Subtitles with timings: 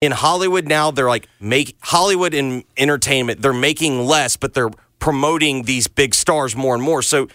[0.00, 5.62] in Hollywood now they're like make Hollywood and entertainment they're making less but they're promoting
[5.62, 7.02] these big stars more and more.
[7.02, 7.28] So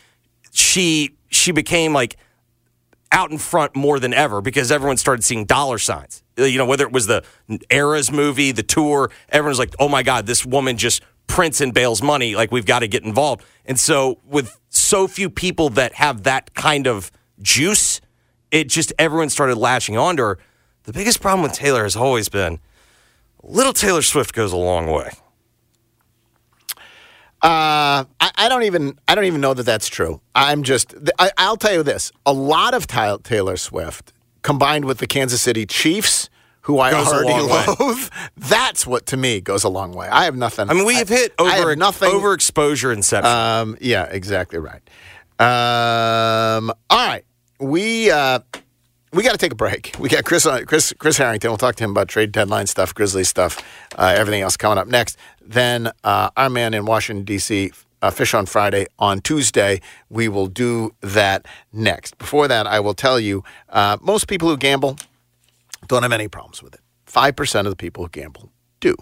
[0.51, 2.17] she she became like
[3.11, 6.23] out in front more than ever because everyone started seeing dollar signs.
[6.37, 7.23] Uh, you know whether it was the
[7.69, 12.01] eras movie the tour everyone's like oh my god this woman just prints and bails
[12.01, 12.35] money.
[12.35, 13.43] Like we've got to get involved.
[13.65, 17.11] And so with so few people that have that kind of
[17.41, 17.99] juice
[18.51, 20.39] it just everyone started lashing onto her
[20.83, 22.59] the biggest problem with Taylor has always been
[23.43, 25.11] little Taylor Swift goes a long way.
[27.41, 30.21] Uh, I, I, don't even I don't even know that that's true.
[30.33, 34.13] I'm just I, will tell you this: a lot of Taylor Swift
[34.43, 36.29] combined with the Kansas City Chiefs,
[36.61, 37.33] who I goes already
[37.77, 40.07] loathe, that's what to me goes a long way.
[40.07, 40.69] I have nothing.
[40.69, 43.29] I mean, we have hit over nothing overexposure inception.
[43.29, 44.81] Um, yeah, exactly right.
[45.37, 47.25] Um, all right,
[47.59, 48.09] we.
[48.09, 48.39] Uh,
[49.13, 49.95] we got to take a break.
[49.99, 51.51] We got Chris, uh, Chris, Chris Herrington.
[51.51, 53.61] We'll talk to him about trade deadline stuff, Grizzly stuff,
[53.97, 55.17] uh, everything else coming up next.
[55.41, 57.71] Then uh, our man in Washington D.C.
[58.01, 59.81] Uh, Fish on Friday on Tuesday.
[60.09, 62.17] We will do that next.
[62.17, 64.97] Before that, I will tell you uh, most people who gamble
[65.87, 66.81] don't have any problems with it.
[67.07, 68.95] 5% of the people who gamble do.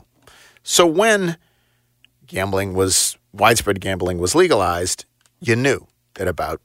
[0.63, 1.37] So when
[2.27, 5.05] gambling was, widespread gambling was legalized,
[5.39, 6.61] you knew that about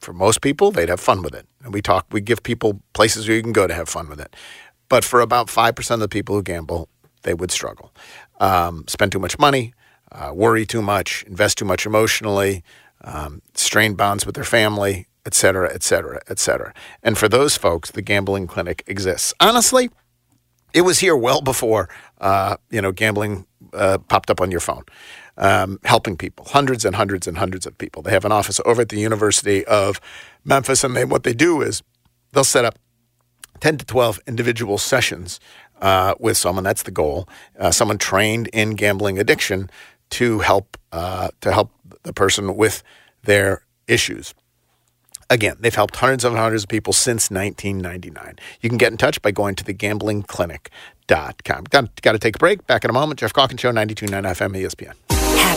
[0.00, 1.46] for most people, they'd have fun with it.
[1.62, 4.20] And we talk, we give people places where you can go to have fun with
[4.20, 4.34] it.
[4.88, 6.88] But for about 5% of the people who gamble,
[7.22, 7.92] they would struggle.
[8.40, 9.74] Um, spend too much money,
[10.12, 12.64] uh, worry too much, invest too much emotionally,
[13.02, 16.72] um, strain bonds with their family, et cetera, et cetera, et cetera.
[17.02, 19.34] And for those folks, the gambling clinic exists.
[19.40, 19.90] Honestly,
[20.72, 21.88] it was here well before,
[22.20, 24.84] uh, you know, gambling uh, popped up on your phone
[25.38, 28.02] um, helping people, hundreds and hundreds and hundreds of people.
[28.02, 30.00] They have an office over at the University of
[30.44, 31.82] Memphis, and they, what they do is
[32.32, 32.78] they'll set up
[33.60, 35.38] 10 to 12 individual sessions
[35.80, 36.64] uh, with someone.
[36.64, 37.28] That's the goal.
[37.58, 39.70] Uh, someone trained in gambling addiction
[40.10, 41.70] to help uh, to help
[42.02, 42.82] the person with
[43.22, 44.34] their issues.
[45.30, 48.38] Again, they've helped hundreds and hundreds of people since 1999.
[48.62, 51.64] You can get in touch by going to thegamblingclinic.com.
[51.64, 52.66] Got, got to take a break.
[52.66, 53.20] Back in a moment.
[53.20, 55.07] Geoff Calkins Show, 92.9 FM ESPN.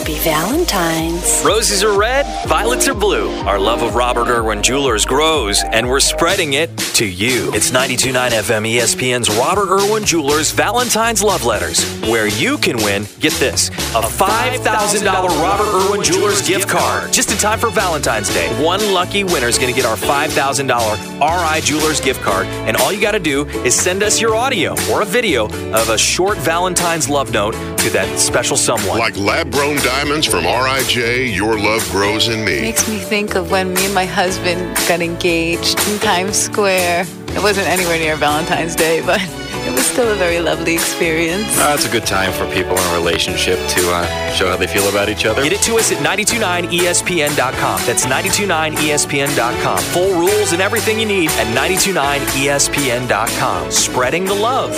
[0.02, 1.44] Happy Valentine's.
[1.44, 3.30] Roses are red, violets are blue.
[3.42, 7.54] Our love of Robert Irwin Jewelers grows, and we're spreading it to you.
[7.54, 13.32] It's 92.9 FM ESPN's Robert Irwin Jewelers Valentine's Love Letters, where you can win, get
[13.34, 18.48] this, a $5,000 Robert Irwin Jewelers gift card just in time for Valentine's Day.
[18.60, 22.92] One lucky winner is going to get our $5,000 RI Jewelers gift card, and all
[22.92, 26.38] you got to do is send us your audio or a video of a short
[26.38, 28.98] Valentine's love note to that special someone.
[28.98, 32.62] Like lab grown diamonds from RIJ, Your Love Grows in Me.
[32.62, 37.04] Makes me think of when me and my husband got engaged in Times Square.
[37.28, 39.20] It wasn't anywhere near Valentine's Day, but
[39.66, 41.46] it was still a very lovely experience.
[41.58, 44.66] Uh, it's a good time for people in a relationship to uh, show how they
[44.66, 45.42] feel about each other.
[45.42, 47.80] Get it to us at 929ESPN.com.
[47.84, 49.78] That's 929ESPN.com.
[49.78, 53.70] Full rules and everything you need at 929ESPN.com.
[53.70, 54.70] Spreading the love.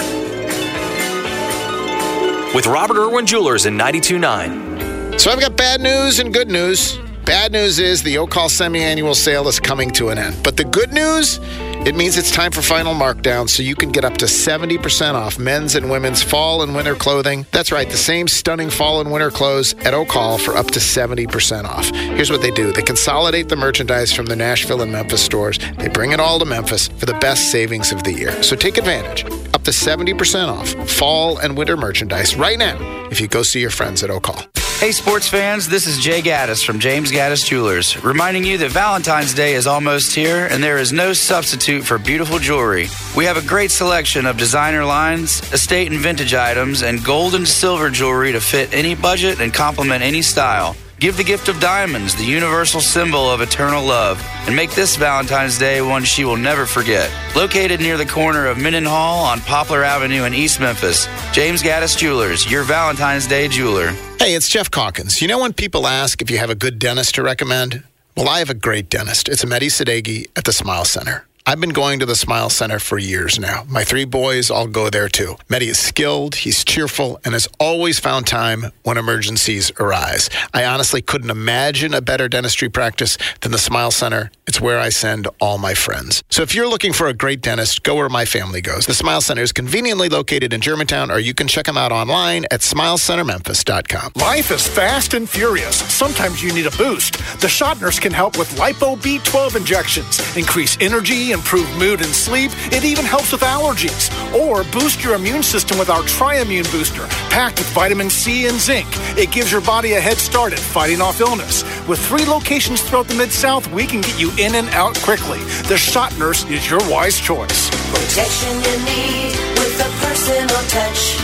[2.52, 4.75] With Robert Irwin Jewelers in 929.
[5.16, 6.98] So I've got bad news and good news.
[7.25, 10.36] Bad news is the Oak Hall semi-annual sale is coming to an end.
[10.44, 11.41] But the good news,
[11.86, 15.38] it means it's time for final markdown so you can get up to 70% off
[15.38, 17.47] men's and women's fall and winter clothing.
[17.50, 20.80] That's right, the same stunning fall and winter clothes at Oak Hall for up to
[20.80, 21.88] 70% off.
[21.94, 22.72] Here's what they do.
[22.72, 25.58] They consolidate the merchandise from the Nashville and Memphis stores.
[25.78, 28.42] They bring it all to Memphis for the best savings of the year.
[28.42, 29.25] So take advantage.
[29.54, 32.76] Up to 70% off fall and winter merchandise right now
[33.10, 34.53] if you go see your friends at Oak Hall.
[34.81, 39.33] Hey, sports fans, this is Jay Gaddis from James Gaddis Jewelers, reminding you that Valentine's
[39.33, 42.89] Day is almost here and there is no substitute for beautiful jewelry.
[43.17, 47.49] We have a great selection of designer lines, estate and vintage items, and gold and
[47.49, 50.77] silver jewelry to fit any budget and complement any style.
[51.04, 55.59] Give the gift of diamonds, the universal symbol of eternal love, and make this Valentine's
[55.59, 57.12] Day one she will never forget.
[57.37, 62.50] Located near the corner of Mendenhall on Poplar Avenue in East Memphis, James Gaddis Jewelers,
[62.50, 63.90] your Valentine's Day jeweler.
[64.19, 65.20] Hey, it's Geoff Calkins.
[65.20, 67.82] You know when people ask if you have a good dentist to recommend?
[68.17, 69.29] Well, I have a great dentist.
[69.29, 71.26] It's Mehdi Sadeghi at the Smile Center.
[71.46, 73.64] I've been going to the Smile Center for years now.
[73.69, 75.37] My three boys all go there too.
[75.50, 80.31] Mehdi is skilled, he's cheerful, and has always found time when emergencies arise.
[80.55, 84.31] I honestly couldn't imagine a better dentistry practice than the Smile Center.
[84.46, 86.23] It's where I send all my friends.
[86.31, 88.87] So if you're looking for a great dentist, go where my family goes.
[88.87, 92.46] The Smile Center is conveniently located in Germantown, or you can check them out online
[92.50, 94.12] at smilecentermemphis.com.
[94.17, 95.76] Life is fast and furious.
[95.93, 97.19] Sometimes you need a boost.
[97.43, 102.50] The Shot Nurse can help with Lipo B12 injections, increase energy improve mood and sleep.
[102.72, 104.08] It even helps with allergies.
[104.32, 108.88] Or boost your immune system with our Triimmune Booster, packed with vitamin C and zinc.
[109.19, 111.62] It gives your body a head start at fighting off illness.
[111.86, 115.38] With three locations throughout the Mid South, we can get you in and out quickly.
[115.69, 117.69] The Shot Nurse is your wise choice.
[117.90, 121.19] Protection you need with a personal touch.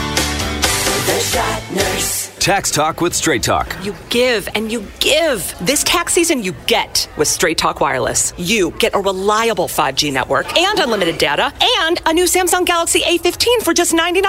[1.07, 2.20] The Shot Nurse.
[2.41, 3.77] Tax Talk with Straight Talk.
[3.85, 5.55] You give and you give.
[5.61, 8.33] This tax season, you get with Straight Talk Wireless.
[8.39, 13.63] You get a reliable 5G network and unlimited data and a new Samsung Galaxy A15
[13.63, 14.23] for just $99.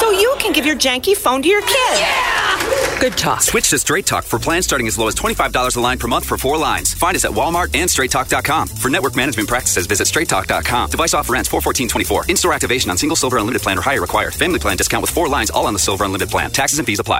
[0.00, 1.98] So you can give your janky phone to your kid.
[2.00, 2.98] Yeah!
[3.00, 3.42] Good talk.
[3.42, 6.26] Switch to Straight Talk for plans starting as low as $25 a line per month
[6.26, 6.92] for four lines.
[6.94, 8.66] Find us at Walmart and StraightTalk.com.
[8.66, 10.90] For network management practices, visit StraightTalk.com.
[10.90, 12.24] Device offer ends 41424.
[12.28, 14.34] In-store activation on single silver unlimited plan or higher required.
[14.34, 16.50] Family plan discount with four lines all on the silver unlimited plan.
[16.50, 17.19] Taxes and fees apply.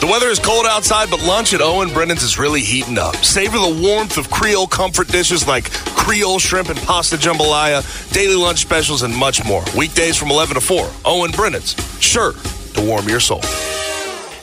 [0.00, 3.16] The weather is cold outside, but lunch at Owen Brennan's is really heating up.
[3.16, 8.60] Savor the warmth of Creole comfort dishes like Creole shrimp and pasta jambalaya, daily lunch
[8.60, 9.62] specials, and much more.
[9.76, 10.90] Weekdays from 11 to 4.
[11.04, 13.42] Owen Brennan's, sure to warm your soul.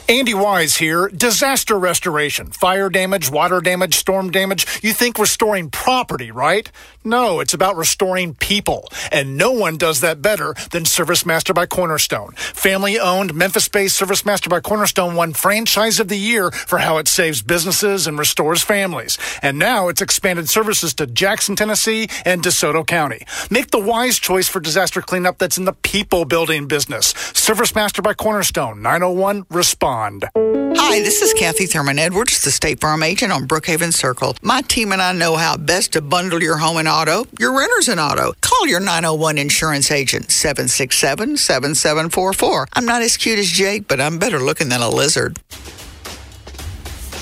[0.08, 1.08] Andy Wise here.
[1.08, 2.46] Disaster restoration.
[2.46, 4.80] Fire damage, water damage, storm damage.
[4.82, 6.70] You think restoring property, right?
[7.08, 8.86] No, it's about restoring people.
[9.10, 12.32] And no one does that better than Service Master by Cornerstone.
[12.34, 16.98] Family owned, Memphis based Service Master by Cornerstone won Franchise of the Year for how
[16.98, 19.16] it saves businesses and restores families.
[19.40, 23.22] And now it's expanded services to Jackson, Tennessee and DeSoto County.
[23.50, 27.14] Make the wise choice for disaster cleanup that's in the people building business.
[27.32, 30.28] Service Master by Cornerstone, 901 Respond.
[30.34, 34.36] Hi, this is Kathy Thurman Edwards, the State Farm agent on Brookhaven Circle.
[34.42, 37.88] My team and I know how best to bundle your home and auto, your renters
[37.88, 38.32] an auto.
[38.40, 42.66] Call your 901 insurance agent, 767 7744.
[42.72, 45.38] I'm not as cute as Jake, but I'm better looking than a lizard.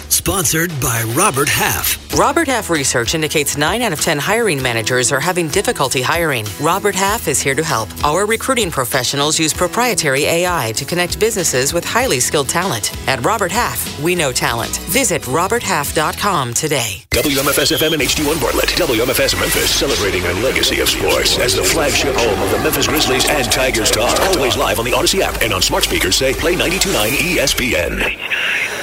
[0.08, 1.98] Sponsored by Robert Half.
[2.18, 6.46] Robert Half research indicates 9 out of 10 hiring managers are having difficulty hiring.
[6.60, 7.88] Robert Half is here to help.
[8.04, 12.96] Our recruiting professionals use proprietary AI to connect businesses with highly skilled talent.
[13.08, 14.76] At Robert Half, we know talent.
[14.88, 17.02] Visit roberthalf.com today.
[17.10, 18.68] WMFS FM and HD1 Bartlett.
[18.70, 23.28] WMFS Memphis celebrating a legacy of sports as the flagship home of the Memphis Grizzlies
[23.28, 24.18] and Tigers talk.
[24.36, 28.75] Always live on the Odyssey app and on smart speakers say play 929 ESPN.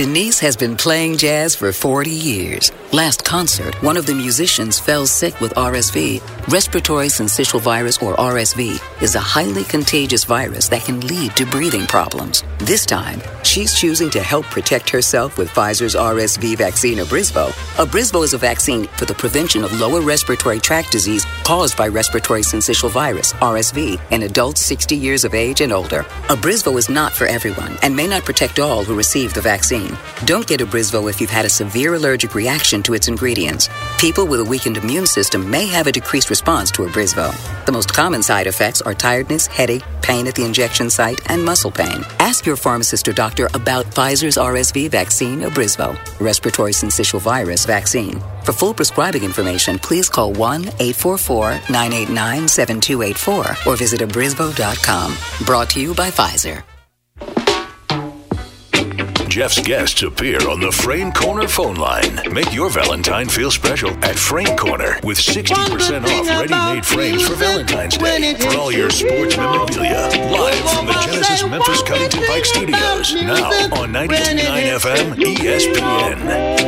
[0.00, 2.72] Denise has been playing jazz for 40 years.
[2.90, 6.22] Last concert, one of the musicians fell sick with RSV.
[6.48, 11.86] Respiratory syncytial virus, or RSV, is a highly contagious virus that can lead to breathing
[11.86, 12.42] problems.
[12.60, 17.50] This time, she's choosing to help protect herself with Pfizer's RSV vaccine, Abrisvo.
[17.76, 22.40] Abrisvo is a vaccine for the prevention of lower respiratory tract disease caused by respiratory
[22.40, 26.04] syncytial virus, RSV, in adults 60 years of age and older.
[26.28, 29.89] Abrisvo is not for everyone and may not protect all who receive the vaccine.
[30.24, 33.68] Don't get Abrisvo if you've had a severe allergic reaction to its ingredients.
[33.98, 37.34] People with a weakened immune system may have a decreased response to Abrisvo.
[37.66, 41.70] The most common side effects are tiredness, headache, pain at the injection site, and muscle
[41.70, 42.04] pain.
[42.18, 48.20] Ask your pharmacist or doctor about Pfizer's RSV vaccine, Abrisvo, respiratory syncytial virus vaccine.
[48.44, 55.16] For full prescribing information, please call 1 844 989 7284 or visit abrisvo.com.
[55.46, 56.69] Brought to you by Pfizer.
[59.30, 62.18] Geoff's guests appear on the Frame Corner phone line.
[62.32, 67.96] Make your Valentine feel special at Frame Corner with 60% off ready-made frames for Valentine's
[67.96, 68.34] Day.
[68.34, 73.14] For all your sports memorabilia, live from the Genesis Memphis Covington Pike Studios.
[73.14, 76.59] Now on 92.9 FM ESPN.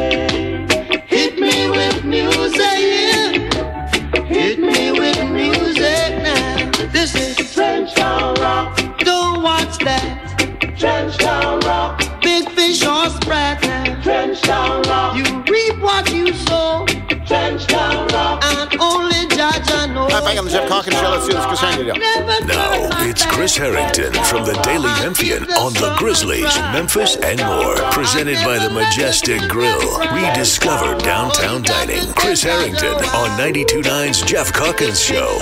[20.52, 21.08] Geoff Calkins Show.
[21.08, 21.46] Let's do this.
[21.46, 22.46] Chris Herrington.
[22.46, 27.76] Now, it's Chris Herrington from the Daily Memphian on the Grizzlies, Memphis, and more.
[27.90, 29.98] Presented by the Majestic Grill.
[30.12, 32.12] Rediscover downtown dining.
[32.12, 35.38] Chris Herrington on 92.9's Geoff Calkins Show.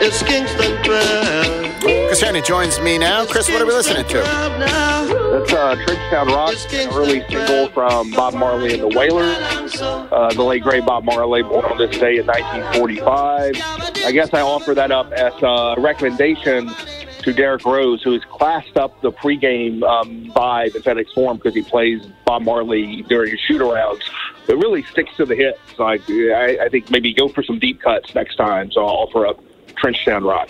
[0.00, 0.57] It's Kingston 12.
[2.08, 3.26] Chris Herrington joins me now.
[3.26, 4.14] Chris, what are we listening to?
[4.14, 9.78] That's uh, Trenchtown Rock, an early single from Bob Marley and the Wailers.
[9.82, 13.56] Uh, the late great Bob Marley, born on this day in 1945.
[14.06, 16.70] I guess I offer that up as a recommendation
[17.24, 21.54] to Derrick Rose, who has classed up the pregame um, vibe in FedEx Forum because
[21.54, 24.00] he plays Bob Marley during his shoot-arounds.
[24.48, 25.60] It really sticks to the hits.
[25.78, 28.72] Like I, I think maybe go for some deep cuts next time.
[28.72, 30.48] So I'll offer up Trenchtown Rock.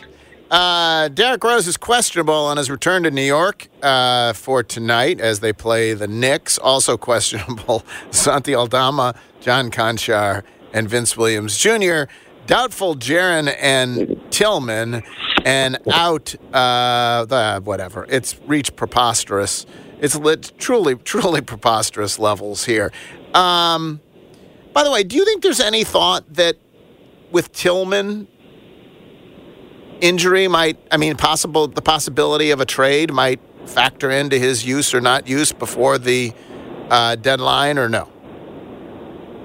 [0.51, 5.41] Uh, Derrick Rose is questionable on his return to New York uh, for tonight as
[5.41, 6.57] they play the Knicks.
[6.59, 12.05] Also questionable, Santi Aldama, John Konchar, and Vince Williams Jr.
[12.47, 15.03] Doubtful, Jaren and Tillman,
[15.45, 16.35] and out.
[16.53, 18.07] Uh, the, whatever.
[18.09, 19.67] It's reached preposterous.
[20.01, 22.91] It's lit, truly, truly preposterous levels here.
[23.35, 24.01] Um,
[24.73, 26.57] by the way, do you think there's any thought that
[27.31, 28.29] with Tillman
[30.01, 34.95] injury might I mean possible the possibility of a trade might factor into his use
[34.95, 36.33] or not use before the
[36.91, 38.09] uh, deadline or no?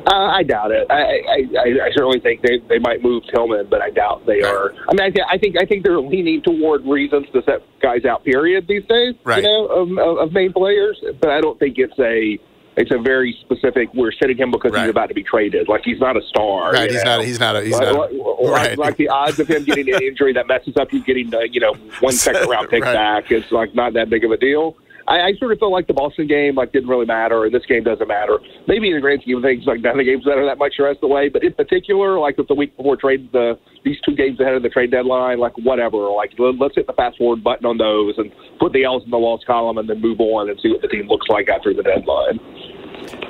[0.05, 0.85] Uh, I doubt it.
[0.89, 4.73] I, I, I, certainly think they, they might move Tillman, but I doubt they are.
[4.89, 8.03] I mean, I, th- I think I think they're leaning toward reasons to set guys
[8.03, 8.25] out.
[8.25, 8.67] Period.
[8.67, 9.41] These days, Right.
[9.41, 11.01] you know, of, of main players.
[11.21, 12.37] But I don't think it's a
[12.75, 13.93] it's a very specific.
[13.93, 15.67] We're setting him because he's about to be traded.
[15.67, 16.71] Like he's not a star.
[16.71, 17.17] Right, he's know?
[17.17, 17.25] not.
[17.25, 17.55] He's not.
[17.55, 18.11] A, he's like, not.
[18.11, 18.77] A, like- right.
[18.77, 21.59] like the odds of him getting an injury that messes up you getting uh, you
[21.59, 22.93] know one second round pick Right.
[22.93, 23.31] back.
[23.31, 24.75] It's like not that big of a deal.
[25.07, 27.65] I, I sort of feel like the Boston game like didn't really matter, and this
[27.65, 28.39] game doesn't matter.
[28.67, 30.73] Maybe in the grand scheme of things, like none of the games matter that much
[30.77, 31.29] the rest of the way.
[31.29, 34.63] But in particular, like with the week before trade, the these two games ahead of
[34.63, 35.97] the trade deadline, like whatever.
[36.09, 39.11] Like let- let's hit the fast forward button on those and put the L's in
[39.11, 41.73] the loss column, and then move on and see what the team looks like after
[41.73, 42.39] the deadline.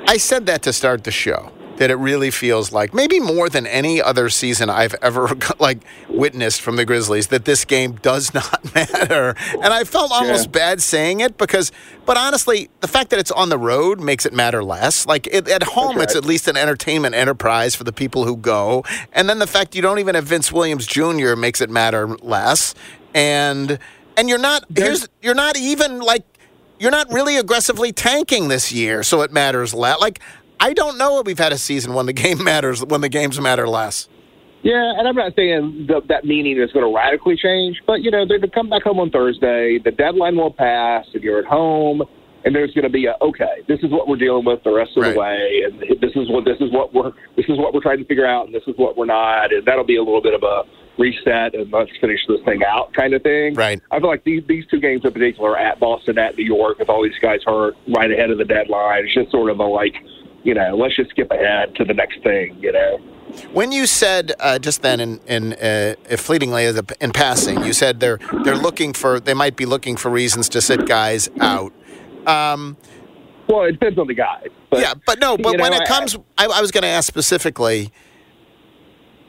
[0.06, 1.50] I said that to start the show.
[1.78, 5.78] That it really feels like maybe more than any other season I've ever like
[6.08, 10.50] witnessed from the Grizzlies that this game does not matter, and I felt almost Yeah.
[10.52, 11.72] bad saying it because,
[12.06, 15.04] but honestly, the fact that it's on the road makes it matter less.
[15.04, 18.84] Like it, at home, it's at least an entertainment enterprise for the people who go,
[19.12, 21.34] and then the fact you don't even have Vince Williams Jr.
[21.34, 22.74] makes it matter less,
[23.14, 23.80] and
[24.16, 26.22] and you're not here's you're not even like
[26.78, 29.98] you're not really aggressively tanking this year, so it matters less.
[30.00, 30.20] Like
[30.64, 33.38] I don't know if we've had a season when the game matters when the games
[33.38, 34.08] matter less.
[34.62, 38.10] Yeah, and I'm not saying th- that meaning is going to radically change, but you
[38.10, 39.78] know, they're to come back home on Thursday.
[39.78, 42.02] The deadline will pass, and you're at home,
[42.46, 43.60] and there's going to be a okay.
[43.68, 46.46] This is what we're dealing with the rest of the way, and this is what
[46.46, 48.74] this is what we're this is what we're trying to figure out, and this is
[48.78, 50.62] what we're not, and that'll be a little bit of a
[50.98, 53.54] reset and let's finish this thing out kind of thing.
[53.54, 53.80] Right.
[53.90, 56.88] I feel like these these two games in particular, at Boston, at New York, with
[56.88, 59.94] all these guys hurt right ahead of the deadline, it's just sort of a like,
[60.44, 62.98] you know, let's just skip ahead to the next thing, you know.
[63.52, 67.72] When you said uh, just then in, in uh, fleetingly as a, in passing, you
[67.72, 71.72] said they're they're looking for they might be looking for reasons to sit guys out.
[72.26, 72.76] Um,
[73.48, 74.46] well, it depends on the guy.
[74.70, 77.06] But, yeah, but no, but when know, it comes, I, I was going to ask
[77.06, 77.92] specifically.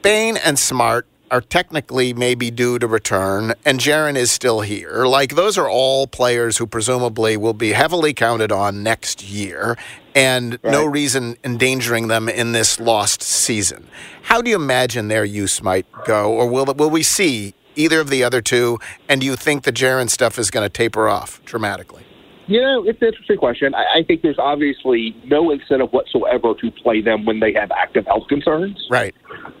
[0.02, 5.06] Bane and Smart are technically maybe due to return, and Jaren is still here.
[5.06, 9.76] Like those are all players who presumably will be heavily counted on next year,
[10.14, 13.88] and no reason endangering them in this lost season.
[14.22, 18.10] How do you imagine their use might go, or will will we see either of
[18.10, 18.78] the other two?
[19.08, 22.04] And do you think the Jaren stuff is going to taper off dramatically?
[22.48, 23.74] You know, it's an interesting question.
[23.74, 28.06] I, I think there's obviously no incentive whatsoever to play them when they have active
[28.06, 28.86] health concerns.
[28.90, 29.14] Right.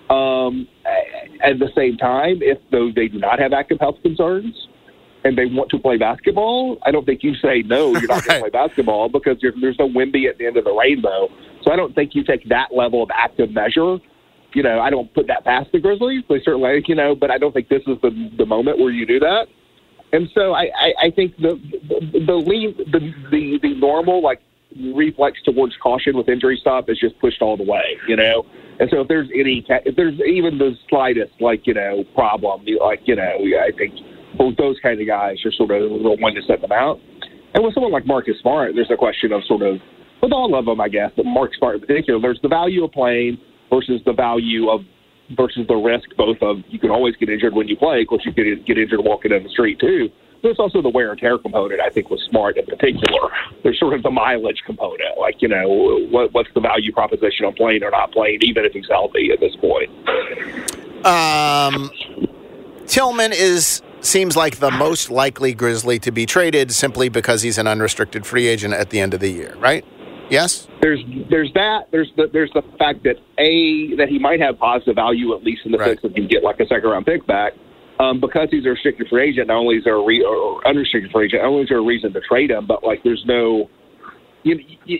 [0.08, 0.68] Um,
[1.44, 4.68] at the same time, if though they do not have active health concerns
[5.24, 8.40] and they want to play basketball, I don't think you say no, you're not going
[8.42, 11.28] to play basketball because you're, there's no Wemby at the end of the rainbow.
[11.64, 13.98] So I don't think you take that level of active measure.
[14.54, 16.22] You know, I don't put that past the Grizzlies.
[16.28, 19.04] They certainly, you know, but I don't think this is the the moment where you
[19.04, 19.48] do that.
[20.12, 24.40] And so I, I, I think the the, the lean the, the the normal like
[24.94, 28.44] reflex towards caution with injury stuff is just pushed all the way, you know.
[28.78, 33.00] And so if there's any if there's even the slightest like you know problem, like
[33.04, 33.94] you know, I think
[34.58, 37.00] those kind of guys are sort of the one to set them out.
[37.54, 39.80] And with someone like Marcus Smart, there's a question of sort of
[40.22, 42.92] with all of them, I guess, but Mark Smart in particular, there's the value of
[42.92, 43.38] playing
[43.70, 44.82] versus the value of
[45.30, 48.24] versus the risk both of you can always get injured when you play, of course
[48.24, 50.10] you can get injured walking down the street too.
[50.42, 51.80] there's also the wear and tear component.
[51.80, 53.30] I think was smart in particular.
[53.62, 57.54] There's sort of the mileage component, like you know, what, what's the value proposition on
[57.54, 59.90] playing or not playing, even if he's healthy at this point.
[61.04, 61.90] Um,
[62.86, 67.66] Tillman is seems like the most likely Grizzly to be traded simply because he's an
[67.66, 69.84] unrestricted free agent at the end of the year, right?
[70.30, 70.66] Yes.
[70.80, 71.88] There's there's that.
[71.90, 75.62] There's the there's the fact that a that he might have positive value at least
[75.64, 77.52] in the sense that you get like a second round pick back.
[77.98, 81.10] Um, because he's a restricted free agent, not only is there a re- or unrestricted
[81.12, 83.70] free agent, not only is there a reason to trade him, but like there's no
[84.42, 84.98] you, you,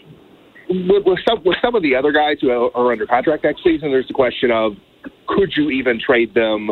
[0.68, 3.90] with, with some with some of the other guys who are under contract next season,
[3.90, 4.72] there's the question of
[5.28, 6.70] could you even trade them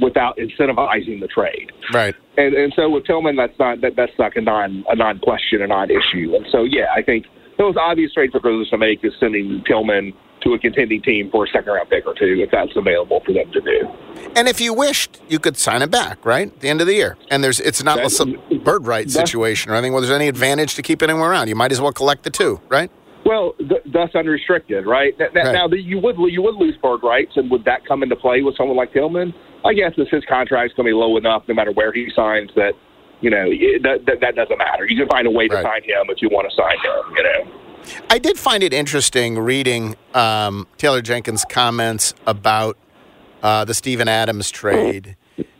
[0.00, 1.72] without incentivizing the trade?
[1.92, 2.14] Right.
[2.36, 5.62] And and so with Tillman, that's not that, that's not a non a non question,
[5.62, 6.34] a non issue.
[6.34, 9.62] And so yeah, I think the most obvious trade for Grizzlies to make is sending
[9.66, 13.20] Tillman to a contending team for a second round pick or two if that's available
[13.24, 13.88] for them to do.
[14.36, 16.48] And if you wished, you could sign him back, right?
[16.48, 17.16] At the end of the year.
[17.30, 20.74] And there's it's not That's- some bird right situation or anything where there's any advantage
[20.74, 21.48] to keeping him around.
[21.48, 22.90] You might as well collect the two, right?
[23.24, 25.18] Well, th- thus unrestricted, right?
[25.18, 25.52] Now, Right.
[25.52, 28.54] now you would you would lose bird rights, and would that come into play with
[28.56, 29.32] someone like Tillman?
[29.64, 32.50] I guess if his contract's going to be low enough, no matter where he signs,
[32.54, 32.74] that
[33.24, 33.48] you know
[33.82, 34.86] that, that that doesn't matter.
[34.86, 37.16] You can find a way to sign him if you want to sign him.
[37.16, 37.60] You know.
[38.10, 42.76] I did find it interesting reading um, Taylor Jenkins' comments about
[43.42, 45.16] uh, the Steven Adams trade.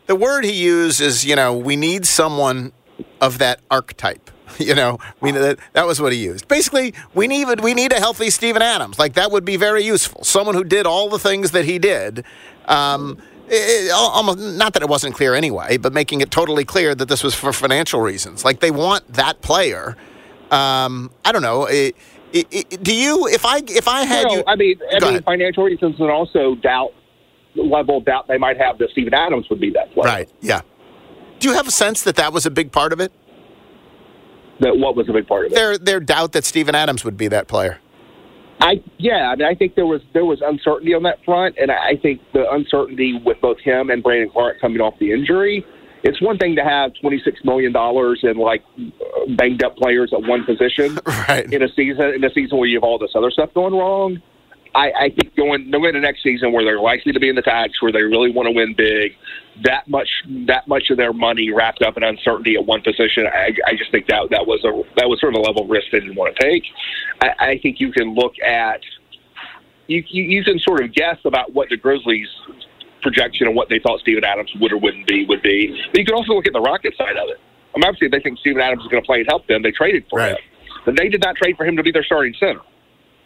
[0.07, 2.73] The word he used is, you know, we need someone
[3.21, 4.31] of that archetype.
[4.59, 6.47] You know, we that, that was what he used.
[6.47, 9.01] Basically, we need we need a healthy Steven Adams.
[9.01, 10.23] Like that would be very useful.
[10.23, 12.25] Someone who did all the things that he did.
[12.67, 16.95] Um, it- it- almost not that it wasn't clear anyway, but making it totally clear
[16.95, 18.45] that this was for financial reasons.
[18.45, 19.97] Like they want that player.
[20.51, 21.65] Um, I don't know.
[21.67, 21.95] It,
[22.83, 23.27] do you?
[23.29, 25.25] If I if I had well, you, I mean, I mean, ahead.
[25.25, 26.93] financial reasons, and also doubt
[27.55, 30.07] level of doubt they might have that Steven Adams would be that player.
[30.07, 30.29] Right.
[30.41, 30.63] Yeah.
[31.39, 33.13] Do you have a sense that that was a big part of it?
[34.61, 35.55] That what was a big part of it?
[35.55, 37.79] Their their doubt that Steven Adams would be that player.
[38.61, 41.71] I yeah, I mean, I think there was there was uncertainty on that front, and
[41.71, 45.65] I I think the uncertainty with both him and Brandon Clarke coming off the injury.
[46.03, 48.63] It's one thing to have twenty six million dollars and like
[49.37, 51.51] banged up players at one position right.
[51.53, 54.21] in a season in a season where you have all this other stuff going wrong.
[54.75, 57.43] I, I think going going into next season where they're likely to be in the
[57.43, 59.17] tax, where they really want to win big,
[59.63, 60.09] that much
[60.47, 63.27] that much of their money wrapped up in uncertainty at one position.
[63.27, 65.71] I, I just think that that was a that was sort of a level of
[65.71, 66.65] risk they didn't want to take.
[67.21, 68.81] I, I think you can look at
[69.87, 72.29] you, you you can sort of guess about what the Grizzlies
[73.01, 75.69] projection and what they thought Steven Adams would or wouldn't be would be.
[75.93, 77.39] But you can also look at the Rockets side of it.
[77.75, 79.63] I mean, obviously they think Steven Adams is going to play and help them.
[79.63, 80.37] They traded for him,
[80.85, 82.61] but they did not trade for him to be their starting center.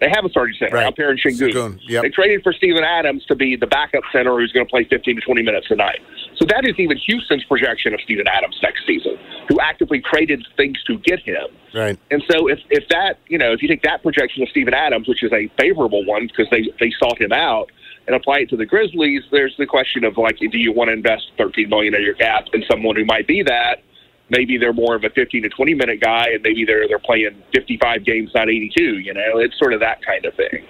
[0.01, 1.81] They have a starting center out there in Sengun.
[2.03, 5.17] They traded for Steven Adams to be the backup center who's going to play 15
[5.17, 6.01] to 20 minutes a night.
[6.37, 10.83] So that is even Houston's projection of Steven Adams next season, who actively traded things
[10.85, 11.47] to get him.
[11.75, 11.99] Right.
[12.11, 15.09] And so if, if that, you know, if you take that projection of Steven Adams,
[15.09, 17.71] which is a favorable one because they, they sought him out,
[18.07, 20.95] and apply it to the Grizzlies, there's the question of like, do you want to
[20.95, 23.83] invest 13 million of your cap in someone who might be that?
[24.31, 27.43] Maybe they're more of a 15 to 20 minute guy, and maybe they're they're playing
[27.55, 28.99] 55 games, not 82.
[28.99, 30.65] You know, it's sort of that kind of thing.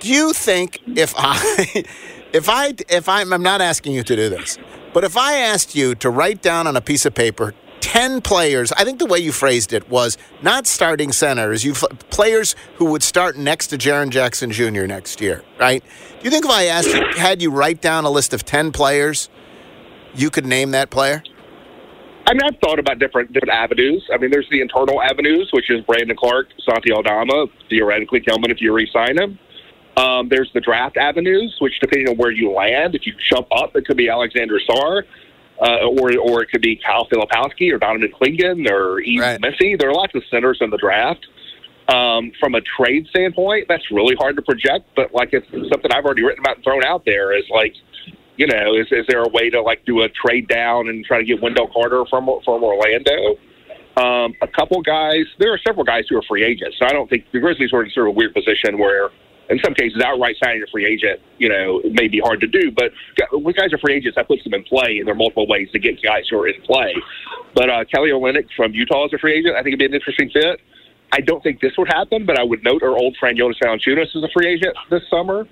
[0.00, 1.84] Do you think if I
[2.32, 4.58] if I if I'm I'm not asking you to do this,
[4.92, 8.72] but if I asked you to write down on a piece of paper 10 players,
[8.72, 13.02] I think the way you phrased it was not starting centers, you players who would
[13.02, 14.86] start next to Jaren Jackson Jr.
[14.86, 15.84] next year, right?
[16.18, 18.72] Do you think if I asked you had you write down a list of 10
[18.72, 19.28] players,
[20.14, 21.22] you could name that player?
[22.26, 24.08] I mean, I've thought about different different avenues.
[24.12, 28.60] I mean, there's the internal avenues, which is Brandon Clarke, Santi Aldama, theoretically Tillman if
[28.60, 29.38] you re-sign him.
[29.96, 33.76] Um, there's the draft avenues, which depending on where you land, if you jump up,
[33.76, 35.02] it could be Alexandre Sarr,
[35.60, 39.76] uh, or or it could be Kyle Filipowski or Donovan Clingan or Yves Missi.
[39.76, 41.26] There are lots of centers in the draft.
[41.86, 46.06] Um, from a trade standpoint, that's really hard to project, but like it's something I've
[46.06, 47.74] already written about and thrown out there is like,
[48.36, 51.18] you know, is is there a way to like do a trade down and try
[51.18, 53.36] to get Wendell Carter from from Orlando?
[53.96, 57.08] Um, a couple guys, there are several guys who are free agents, so I don't
[57.08, 59.10] think the Grizzlies are in sort of a weird position where,
[59.50, 62.72] in some cases, outright signing a free agent, you know, may be hard to do.
[62.72, 62.90] But
[63.30, 65.70] when guys are free agents, that puts them in play, and there are multiple ways
[65.72, 66.92] to get guys who are in play.
[67.54, 69.54] But uh, Kelly Olynyk from Utah is a free agent.
[69.54, 70.60] I think it'd be an interesting fit.
[71.12, 74.16] I don't think this would happen, but I would note our old friend Jonas Valanciunas
[74.16, 75.46] is a free agent this summer.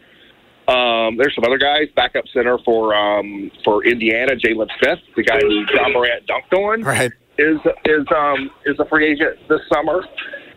[0.69, 5.41] Um, there's some other guys, backup center for um, for Indiana, Jalen Smith, the guy
[5.41, 7.11] who Ja Morant dunked on, right.
[7.37, 10.05] is is um, is a free agent this summer,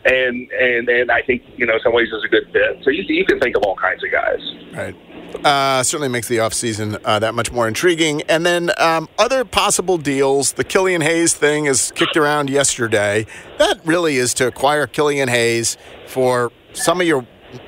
[0.06, 2.84] and and and I think you know in some ways is a good fit.
[2.84, 4.40] So you you can think of all kinds of guys.
[4.74, 4.96] Right.
[5.44, 8.22] Uh, certainly makes the offseason uh, that much more intriguing.
[8.24, 10.54] And then um, other possible deals.
[10.54, 13.26] The Killian Hayes thing is kicked around yesterday.
[13.58, 17.26] That really is to acquire Killian Hayes for some of your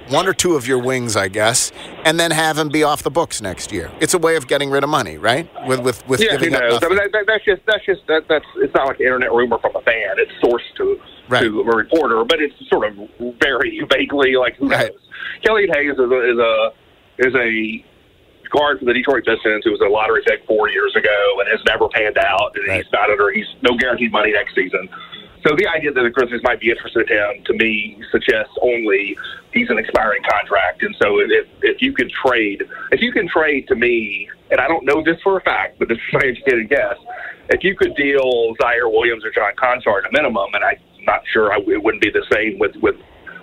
[0.10, 1.72] one or two of your wings, I guess,
[2.06, 3.92] and then have him be off the books next year.
[4.00, 5.50] It's a way of getting rid of money, right?
[5.68, 6.84] With with with yeah, who giving up?
[6.84, 9.32] I mean, that, that, that's just that's just that, that's it's not like an internet
[9.32, 10.16] rumor from a fan.
[10.18, 11.44] It's sourced to Right.
[11.44, 12.96] to a reporter, but it's sort of
[13.42, 14.92] very vaguely like who knows.
[15.44, 16.72] Kelly Hayes is a, is a
[17.18, 17.86] is a
[18.50, 21.60] guard for the Detroit Pistons who was a lottery pick four years ago and has
[21.66, 24.88] never panned out, and he's not under he's no guaranteed money next season.
[25.48, 29.18] So the idea that the Grizzlies might be interested in him, to me, suggests only
[29.54, 30.84] he's an expiring contract.
[30.84, 34.68] And so if if you could trade, if you can trade to me, and I
[34.68, 36.98] don't know this for a fact, but this is my educated guess,
[37.50, 41.22] if you could deal Ziaire Williams or John Konchar at a minimum, and I'm not
[41.32, 42.96] sure I, it wouldn't be the same with with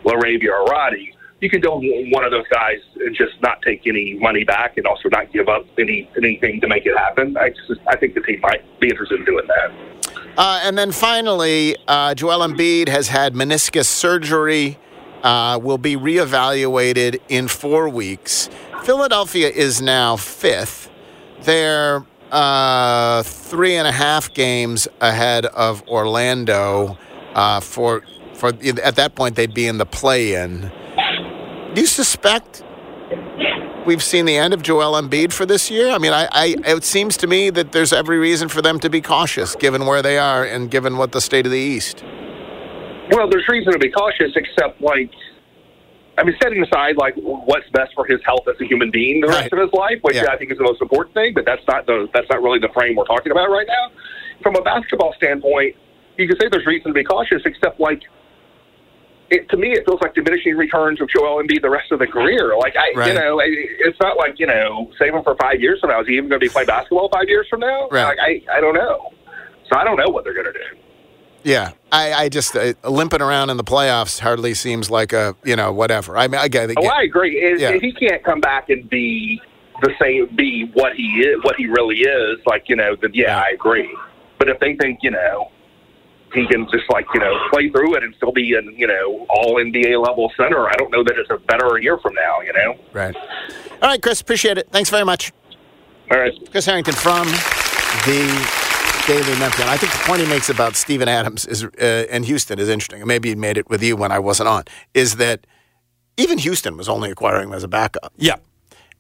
[0.05, 1.17] LaRavia or Roddy.
[1.41, 4.87] You can deal one of those guys and just not take any money back, and
[4.87, 7.35] also not give up any anything to make it happen.
[7.39, 10.04] I just I think the team might be interested in doing that.
[10.37, 14.79] Uh, and then finally, uh, Joel Embiid has had meniscus surgery.
[15.23, 18.51] Uh, will be reevaluated in four weeks.
[18.83, 20.91] Philadelphia is now fifth.
[21.45, 26.99] They're uh, three and a half games ahead of Orlando.
[27.33, 28.03] Uh, for
[28.35, 30.71] for at that point, they'd be in the play-in.
[31.73, 32.63] Do you suspect
[33.87, 35.91] we've seen the end of Joel Embiid for this year?
[35.91, 38.91] I mean, I, I it seems to me that there's every reason for them to
[38.91, 42.03] be cautious, given where they are and given what the state of the East.
[43.11, 45.11] Well, there's reason to be cautious, except like,
[46.17, 49.29] I mean, setting aside like what's best for his health as a human being the
[49.29, 50.27] rest of his life, which Yeah.
[50.31, 51.35] I think is the most important thing.
[51.35, 53.91] But that's not the that's not really the frame we're talking about right now.
[54.43, 55.77] From a basketball standpoint,
[56.17, 58.03] you can say there's reason to be cautious, except like.
[59.35, 62.07] It, to me, it feels like diminishing returns of Joel Embiid the rest of the
[62.07, 62.57] career.
[62.57, 63.47] Like I, you know, I-
[63.87, 66.01] it's not like you know, save him for five years from now.
[66.01, 67.89] Is he even going to be playing basketball five years from now?
[67.91, 68.05] Right.
[68.05, 69.13] Like I, I don't know.
[69.71, 70.79] So I don't know what they're going to do.
[71.43, 75.57] Yeah, I, I just uh, limping around in the playoffs hardly seems like a you
[75.57, 76.17] know whatever.
[76.17, 76.77] I mean, I get it.
[76.81, 77.37] Oh, I agree.
[77.39, 77.71] If, Yeah.
[77.71, 79.41] if he can't come back and be
[79.83, 83.39] the same, be what he is, what he really is, like you know, then yeah,
[83.39, 83.95] I agree.
[84.39, 85.51] But if they think you know
[86.35, 89.27] he can just like you know play through it and still be an you know
[89.31, 92.41] all NBA level center, I don't know that it's a better year from now.
[92.41, 92.79] You know.
[92.93, 93.17] Right.
[93.83, 94.69] All right, Chris, appreciate it.
[94.71, 95.33] Thanks very much.
[96.11, 96.33] All right.
[96.51, 98.65] Chris Herrington from the
[99.07, 99.69] Daily Memphian.
[99.69, 103.07] I think the point he makes about Steven Adams is uh, and Houston is interesting.
[103.07, 104.65] Maybe he made it with you when I wasn't on.
[104.93, 105.47] Is that
[106.17, 108.13] even Houston was only acquiring him as a backup.
[108.17, 108.37] Yeah.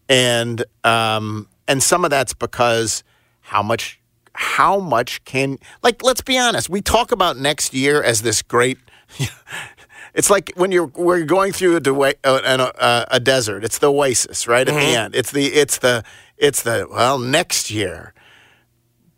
[0.09, 3.03] And um, and some of that's because
[3.41, 4.01] how much
[4.35, 6.69] how much can like let's be honest.
[6.69, 8.79] We talk about next year as this great.
[10.17, 11.81] It's like when you're we're going through a,
[12.23, 13.65] uh, an, uh, a desert.
[13.65, 14.97] It's the oasis, right at the Mhm.
[14.97, 15.17] end.
[15.17, 16.05] It's the it's the
[16.39, 18.15] it's the well next year.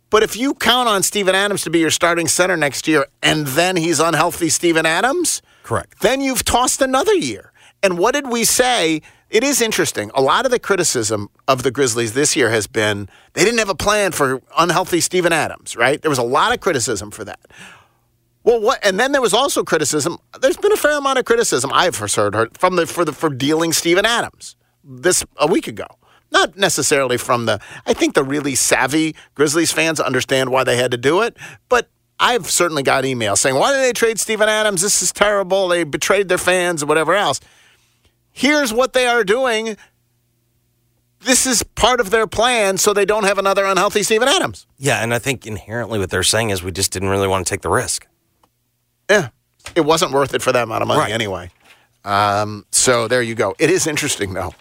[0.09, 3.45] But if you count on Steven Adams to be your starting center next year, and
[3.45, 6.01] then he's unhealthy, Steven Adams, correct?
[6.01, 7.51] Then you've tossed another year.
[7.83, 9.03] And what did we say?
[9.29, 10.09] It is interesting.
[10.15, 13.69] A lot of the criticism of the Grizzlies this year has been they didn't have
[13.69, 16.01] a plan for unhealthy Steven Adams, right?
[16.01, 17.39] There was a lot of criticism for that.
[18.43, 18.79] Well, what?
[18.85, 20.19] And then there was also criticism.
[20.39, 23.29] There's been a fair amount of criticism I've heard heard from the for the for
[23.29, 25.87] dealing Steven Adams this a week ago.
[26.31, 27.59] Not necessarily from the.
[27.85, 31.35] I think the really savvy Grizzlies fans understand why they had to do it,
[31.67, 34.81] but I've certainly got emails saying, "Why did they trade Steven Adams?
[34.81, 35.67] This is terrible.
[35.67, 37.41] They betrayed their fans, or whatever else."
[38.37, 39.77] Here's what they are doing.
[41.21, 44.67] This is part of their plan, so they don't have another unhealthy Steven Adams.
[44.77, 47.49] Yeah, and I think inherently what they're saying is we just didn't really want to
[47.49, 48.05] take the risk.
[49.09, 49.29] Yeah,
[49.75, 51.11] it wasn't worth it for that amount of money Right.
[51.11, 51.49] anyway.
[52.05, 53.55] Um, so there you go.
[53.57, 54.53] It is interesting though.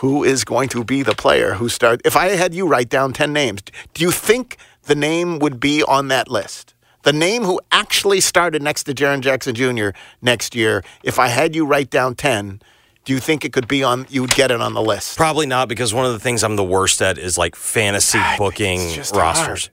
[0.00, 2.02] Who is going to be the player who starts?
[2.04, 3.60] If I had you write down ten names,
[3.94, 6.74] do you think the name would be on that list?
[7.08, 9.96] The name who actually started next to Jaren Jackson Jr.
[10.20, 10.84] next year.
[11.02, 12.60] If I had you write down ten,
[13.06, 14.06] do you think it could be on?
[14.10, 15.16] You would get it on the list.
[15.16, 18.92] Probably not because one of the things I'm the worst at is like fantasy booking
[18.92, 19.70] just rosters.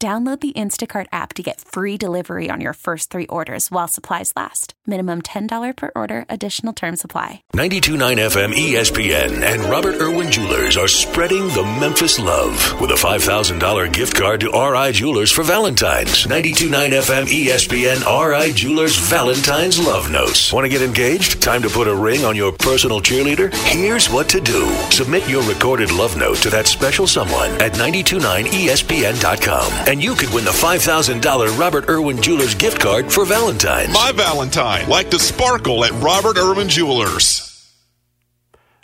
[0.00, 4.32] Download the Instacart app to get free delivery on your first three orders while supplies
[4.34, 4.72] last.
[4.86, 7.42] Minimum $10 per order, additional term supply.
[7.52, 13.92] 929 FM ESPN and Robert Irwin Jewelers are spreading the Memphis love with a $5,000
[13.92, 16.26] gift card to RI Jewelers for Valentine's.
[16.26, 20.50] 929 FM ESPN RI Jewelers Valentine's Love Notes.
[20.50, 21.42] Want to get engaged?
[21.42, 23.52] Time to put a ring on your personal cheerleader?
[23.66, 24.66] Here's what to do.
[24.90, 30.44] Submit your recorded love note to that special someone at 929ESPN.com and you could win
[30.44, 33.92] the $5,000 Robert Irwin Jewelers gift card for Valentine's.
[33.92, 37.74] My Valentine, like the sparkle at Robert Irwin Jewelers.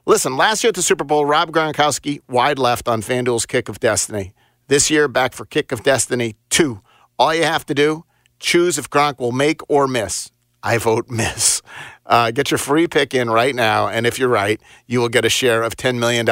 [0.05, 3.79] Listen, last year at the Super Bowl, Rob Gronkowski wide left on FanDuel's Kick of
[3.79, 4.35] Destiny.
[4.66, 6.81] This year, back for Kick of Destiny 2.
[7.21, 8.05] All you have to do,
[8.40, 10.33] choose if Gronk will make or miss.
[10.61, 11.56] I vote miss.
[12.07, 15.25] Uh, get your free pick in right now, and if you're right, you will get
[15.25, 16.27] a share of $10 million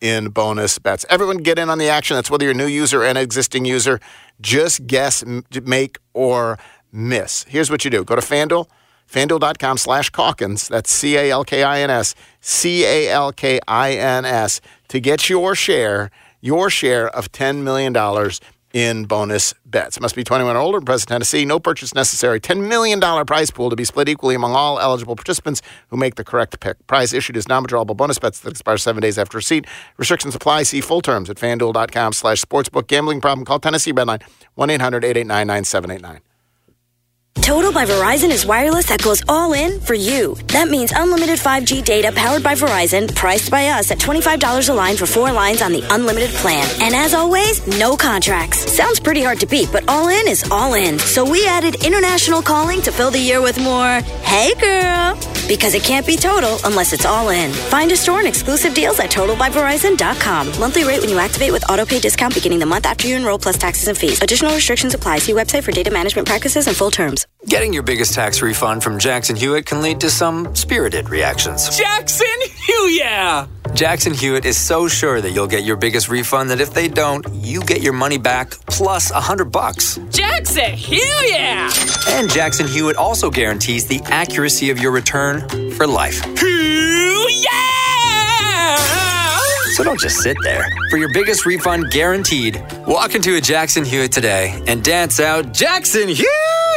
[0.00, 1.04] in bonus bets.
[1.10, 2.16] Everyone get in on the action.
[2.16, 4.00] That's whether you're a new user or an existing user.
[4.40, 5.22] Just guess,
[5.64, 6.58] make, or
[6.90, 7.44] miss.
[7.44, 8.04] Here's what you do.
[8.04, 8.66] Go to FanDuel,
[9.10, 10.66] fanduel.com slash Calkins.
[10.68, 13.40] That's C-A-L-K-I-N-S, C-A-L-K-I-N-S
[14.88, 16.10] to get your share,
[16.40, 17.92] your share of $10 million
[18.72, 20.00] in bonus bets.
[20.00, 21.44] Must be 21 or older, present Tennessee.
[21.44, 22.40] No purchase necessary.
[22.40, 26.24] $10 million prize pool to be split equally among all eligible participants who make the
[26.24, 26.84] correct pick.
[26.86, 29.66] Prize issued as non-withdrawable bonus bets that expire seven days after receipt.
[29.96, 30.64] Restrictions apply.
[30.64, 32.86] See full terms at fanduel.com slash sportsbook.
[32.86, 33.44] Gambling problem?
[33.44, 34.22] Call Tennessee Redline
[34.56, 36.20] 1-800-889-9789.
[37.42, 40.34] Total by Verizon is wireless that goes all in for you.
[40.48, 44.96] That means unlimited 5G data powered by Verizon, priced by us at $25 a line
[44.96, 46.68] for four lines on the unlimited plan.
[46.82, 48.70] And as always, no contracts.
[48.70, 50.98] Sounds pretty hard to beat, but all in is all in.
[50.98, 55.14] So we added international calling to fill the year with more, hey girl,
[55.48, 57.50] because it can't be total unless it's all in.
[57.52, 60.60] Find a store and exclusive deals at totalbyverizon.com.
[60.60, 63.56] Monthly rate when you activate with autopay discount beginning the month after you enroll plus
[63.56, 64.20] taxes and fees.
[64.20, 65.18] Additional restrictions apply.
[65.20, 67.27] See website for data management practices and full terms.
[67.46, 71.74] Getting your biggest tax refund from Jackson Hewitt can lead to some spirited reactions.
[71.76, 72.98] Jackson Hewitt!
[72.98, 73.46] Yeah!
[73.74, 77.24] Jackson Hewitt is so sure that you'll get your biggest refund that if they don't,
[77.32, 79.98] you get your money back plus a hundred bucks.
[80.10, 81.30] Jackson Hewitt!
[81.30, 81.70] Yeah!
[82.08, 86.20] And Jackson Hewitt also guarantees the accuracy of your return for life.
[89.74, 90.66] So don't just sit there.
[90.90, 96.08] For your biggest refund guaranteed, walk into a Jackson Hewitt today and dance out Jackson
[96.08, 96.26] Hewitt!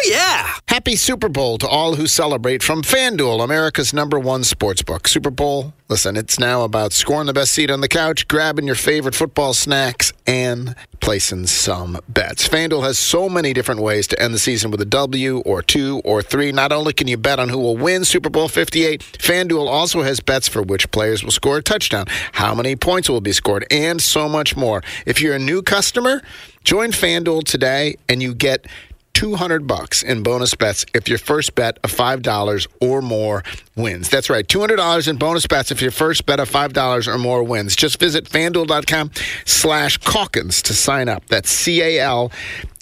[0.04, 0.56] Oh, yeah!
[0.68, 5.08] Happy Super Bowl to all who celebrate from FanDuel, America's number one sportsbook.
[5.08, 8.76] Super Bowl, listen, it's now about scoring the best seat on the couch, grabbing your
[8.76, 12.48] favorite football snacks, and placing some bets.
[12.48, 16.02] FanDuel has so many different ways to end the season with a W or two
[16.04, 16.52] or three.
[16.52, 20.20] Not only can you bet on who will win Super Bowl 58, FanDuel also has
[20.20, 24.02] bets for which players will score a touchdown, how many points will be scored, and
[24.02, 24.82] so much more.
[25.06, 26.24] If you're a new customer,
[26.64, 28.66] join FanDuel today and you get
[29.14, 33.44] 200 bucks in bonus bets if your first bet of $5 or more
[33.76, 34.10] wins.
[34.10, 37.76] That's right, $200 in bonus bets if your first bet of $5 or more wins.
[37.76, 39.12] Just visit fanduel.com
[39.46, 41.26] slash Calkins to sign up.
[41.28, 42.32] That's C-A-L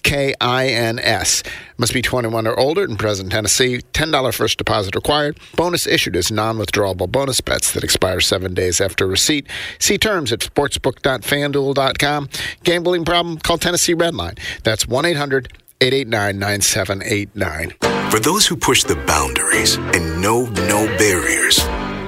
[0.02, 1.42] K I N S.
[1.78, 3.78] Must be 21 or older in present Tennessee.
[3.92, 5.38] $10 first deposit required.
[5.56, 9.46] Bonus issued as non withdrawable bonus bets that expire seven days after receipt.
[9.78, 12.28] See terms at sportsbook.fanduel.com.
[12.64, 13.38] Gambling problem?
[13.38, 14.38] Call Tennessee Redline.
[14.62, 18.10] That's 1 800 889 9789.
[18.10, 21.56] For those who push the boundaries and know no barriers,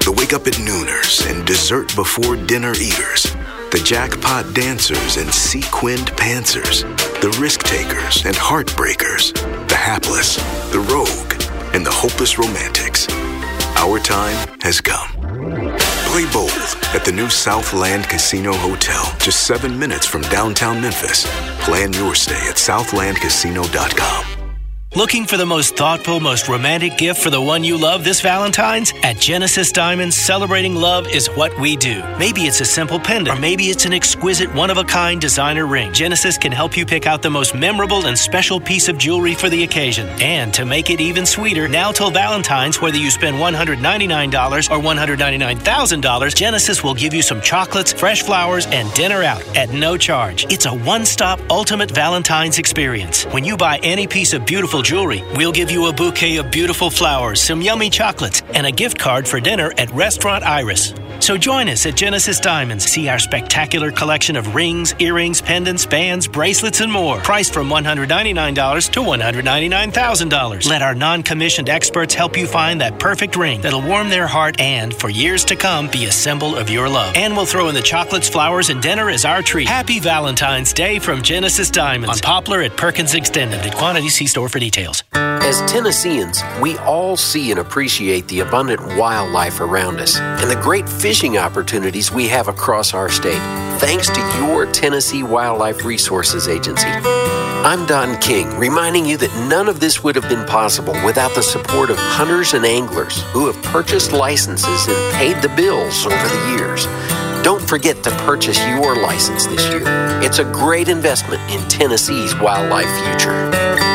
[0.05, 3.33] the wake up at nooners and dessert before dinner eaters,
[3.71, 6.83] the jackpot dancers and sequined pantsers,
[7.23, 9.33] the risk takers and heartbreakers,
[9.69, 10.37] the hapless,
[10.71, 11.33] the rogue,
[11.75, 13.09] and the hopeless romantics.
[13.79, 15.32] Our time has come.
[16.13, 16.51] Play bold
[16.93, 21.25] at the new Southland Casino Hotel, just seven minutes from downtown Memphis.
[21.61, 24.32] Plan your stay at southlandcasino.com.
[24.95, 28.93] Looking for the most thoughtful, most romantic gift for the one you love this Valentine's?
[29.03, 32.05] At Genesis Diamonds, celebrating love is what we do.
[32.19, 35.65] Maybe it's a simple pendant, or maybe it's an exquisite, one of a kind designer
[35.65, 35.95] ring.
[35.95, 39.49] Genesis can help you pick out the most memorable and special piece of jewelry for
[39.49, 40.11] the occasion.
[40.21, 46.35] And to make it even sweeter, now till Valentine's, whether you spend $199 or $199,000,
[46.35, 50.45] Genesis will give you some chocolates, fresh flowers, and dinner out at no charge.
[50.53, 53.25] It's a one stop ultimate Valentine's experience.
[53.33, 56.91] When you buy any piece of beautiful jewelry, we'll give you a bouquet of beautiful
[56.91, 60.95] flowers, some yummy chocolates, and a gift card for dinner at Restaurant Iris.
[61.21, 62.85] So join us at Genesis Diamonds.
[62.85, 67.19] See our spectacular collection of rings, earrings, pendants, bands, bracelets, and more.
[67.19, 70.69] Priced from $199 to $199,000.
[70.69, 74.61] Let our non commissioned experts help you find that perfect ring that'll warm their heart
[74.61, 77.15] and, for years to come, be a symbol of your love.
[77.15, 79.69] And we'll throw in the chocolates, flowers, and dinner as our treat.
[79.69, 83.61] Happy Valentine's Day from Genesis Diamonds on Poplar at Perkins Extended.
[83.61, 84.72] At quantity, C store for details.
[85.13, 90.89] As Tennesseans, we all see and appreciate the abundant wildlife around us and the great
[90.89, 93.41] fishing opportunities we have across our state,
[93.79, 96.89] thanks to your Tennessee Wildlife Resources Agency.
[96.89, 101.43] I'm Don King, reminding you that none of this would have been possible without the
[101.43, 106.57] support of hunters and anglers who have purchased licenses and paid the bills over the
[106.57, 106.87] years.
[107.45, 109.83] Don't forget to purchase your license this year.
[110.23, 113.92] It's a great investment in Tennessee's wildlife future.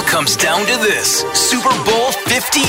[0.00, 2.64] It all comes down to this Super Bowl 58.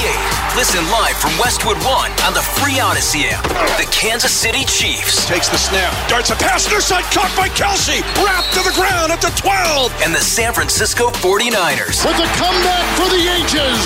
[0.58, 3.48] Listen live from Westwood One on the free Audacy app.
[3.80, 5.26] The Kansas City Chiefs.
[5.28, 9.14] Takes the snap, darts a pass near side, caught by Kelce, wrapped to the ground
[9.14, 9.94] at the 12.
[10.04, 12.04] And the San Francisco 49ers.
[12.04, 13.80] With a comeback for the ages,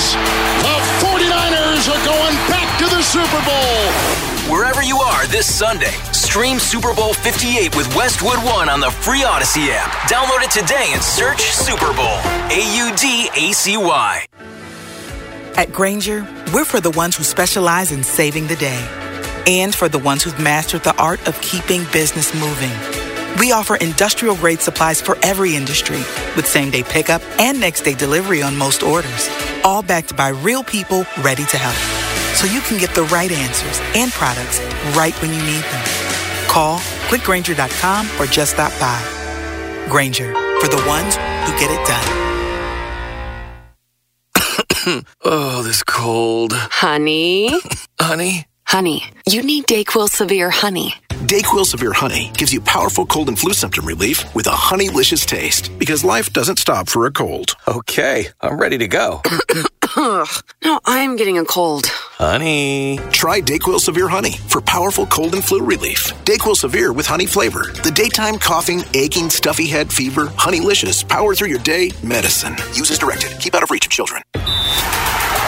[0.65, 4.35] the 49ers are going back to the Super Bowl.
[4.49, 9.21] Wherever you are this Sunday, stream Super Bowl 58 with Westwood One on the free
[9.21, 9.91] Audacy app.
[10.08, 12.19] Download it today and search Super Bowl.
[12.51, 14.23] A U D A C Y.
[15.58, 18.88] At Grainger, we're for the ones who specialize in saving the day
[19.47, 22.71] and for the ones who've mastered the art of keeping business moving.
[23.39, 25.97] We offer industrial grade supplies for every industry
[26.36, 29.27] with same day pickup and next day delivery on most orders,
[29.63, 32.04] all backed by real people ready to help.
[32.36, 34.60] So you can get the right answers and products
[34.95, 35.86] right when you need them.
[36.48, 39.02] Call clickgranger.com or just stop by.
[39.89, 42.26] Grainger for the ones who get it done.
[45.24, 46.52] oh, this cold.
[46.54, 47.50] Honey?
[48.00, 48.45] Honey?
[48.67, 50.93] Honey, you need Dayquil Severe Honey.
[51.10, 55.71] Dayquil Severe Honey gives you powerful cold and flu symptom relief with a honeylicious taste
[55.80, 57.56] because life doesn't stop for a cold.
[57.67, 59.21] Okay, I'm ready to go.
[59.98, 61.86] no, I'm getting a cold.
[62.17, 62.97] Honey.
[63.12, 66.13] Try Dayquil Severe Honey for powerful cold and flu relief.
[66.23, 67.65] Dayquil Severe with honey flavor.
[67.84, 72.56] The daytime coughing, aching, stuffy head, fever, honeylicious, power through your day medicine.
[72.73, 73.38] Use as directed.
[73.41, 74.21] Keep out of reach of children.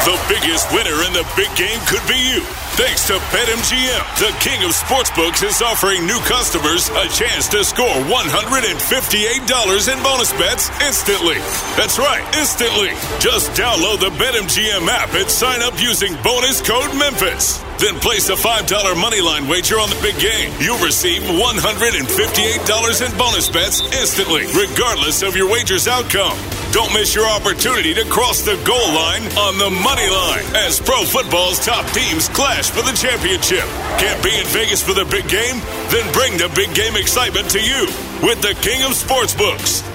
[0.07, 2.39] The biggest winner in the big game could be you.
[2.79, 7.91] Thanks to BetMGM, the king of sportsbooks is offering new customers a chance to score
[8.07, 11.39] $158 in bonus bets instantly.
[11.75, 12.95] That's right, instantly.
[13.19, 17.67] Just download the BetMGM app and sign up using bonus code MEMPHIS.
[17.79, 18.65] Then place a $5
[18.97, 20.51] moneyline wager on the big game.
[20.59, 26.37] You'll receive $158 in bonus bets instantly, regardless of your wager's outcome.
[26.71, 31.03] Don't miss your opportunity to cross the goal line on the money line as pro
[31.05, 33.65] football's top teams clash for the championship.
[34.01, 35.61] Can't be in Vegas for the big game?
[35.93, 37.85] Then bring the big game excitement to you
[38.25, 39.85] with the king of sportsbooks.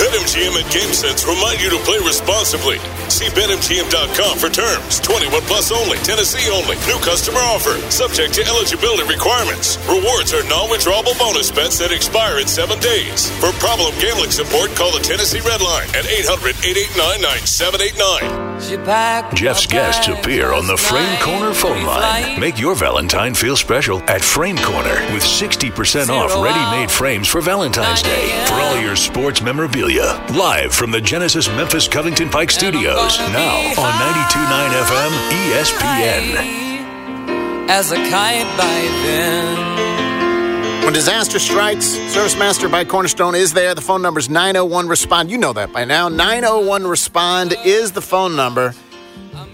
[0.00, 2.78] BetMGM and GameSense remind you to play responsibly.
[3.08, 5.00] See BetMGM.com for terms.
[5.00, 6.76] 21 plus only, Tennessee only.
[6.86, 9.78] New customer offer, subject to eligibility requirements.
[9.88, 13.30] Rewards are non withdrawable bonus bets that expire in seven days.
[13.40, 18.48] For problem gambling support, call the Tennessee Red Line at 800 889 9789.
[19.34, 22.40] Geoff's guests appear on the Frame Corner phone line.
[22.40, 27.40] Make your Valentine feel special at Frame Corner with 60% off ready made frames for
[27.40, 30.20] Valentine's Day for all your sports memorabilia.
[30.34, 32.50] Live from the Genesis Memphis Covington Pike
[33.06, 33.32] Studios.
[33.32, 36.26] Now on 92.9 FM ESPN.
[37.70, 40.84] As a kite by then.
[40.84, 43.74] When disaster strikes, Service Master by Cornerstone is there.
[43.74, 45.30] The phone number is 901 Respond.
[45.30, 46.08] You know that by now.
[46.08, 48.74] 901 Respond is the phone number.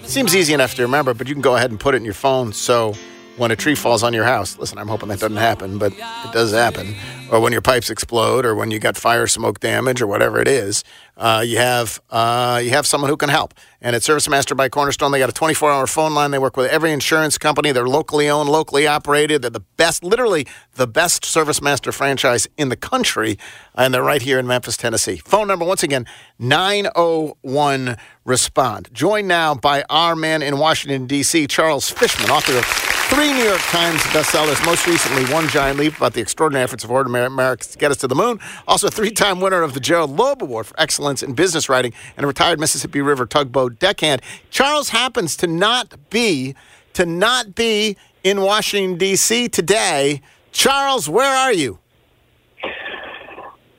[0.05, 2.15] Seems easy enough to remember, but you can go ahead and put it in your
[2.15, 2.95] phone so
[3.37, 6.33] when a tree falls on your house, listen, I'm hoping that doesn't happen, but it
[6.33, 6.95] does happen.
[7.31, 10.47] Or when your pipes explode, or when you got fire smoke damage, or whatever it
[10.47, 10.85] is,
[11.17, 13.55] uh, you have uh, you have someone who can help.
[13.81, 16.31] And at Service Master by Cornerstone, they got a 24 hour phone line.
[16.31, 17.73] They work with every insurance company.
[17.73, 19.43] They're locally owned, locally operated.
[19.43, 23.39] They're the best, literally the best Service Master franchise in the country,
[23.75, 25.17] and they're right here in Memphis, Tennessee.
[25.17, 26.07] Phone number once again
[26.39, 28.91] 901 respond.
[28.93, 33.61] Joined now by our man in Washington D.C., Charles Fishman, author of three New York
[33.61, 37.79] Times bestsellers, most recently One Giant Leap about the extraordinary efforts of ordinary Americans to
[37.79, 38.41] get us to the moon.
[38.67, 42.25] Also, a three-time winner of the Gerald Loeb Award for excellence in business writing and
[42.25, 44.23] a retired Mississippi River tugboat deckhand.
[44.51, 46.55] Charles happens to not be
[46.95, 49.49] to not be in Washington D.C.
[49.49, 50.23] today.
[50.53, 51.79] Charles, where are you?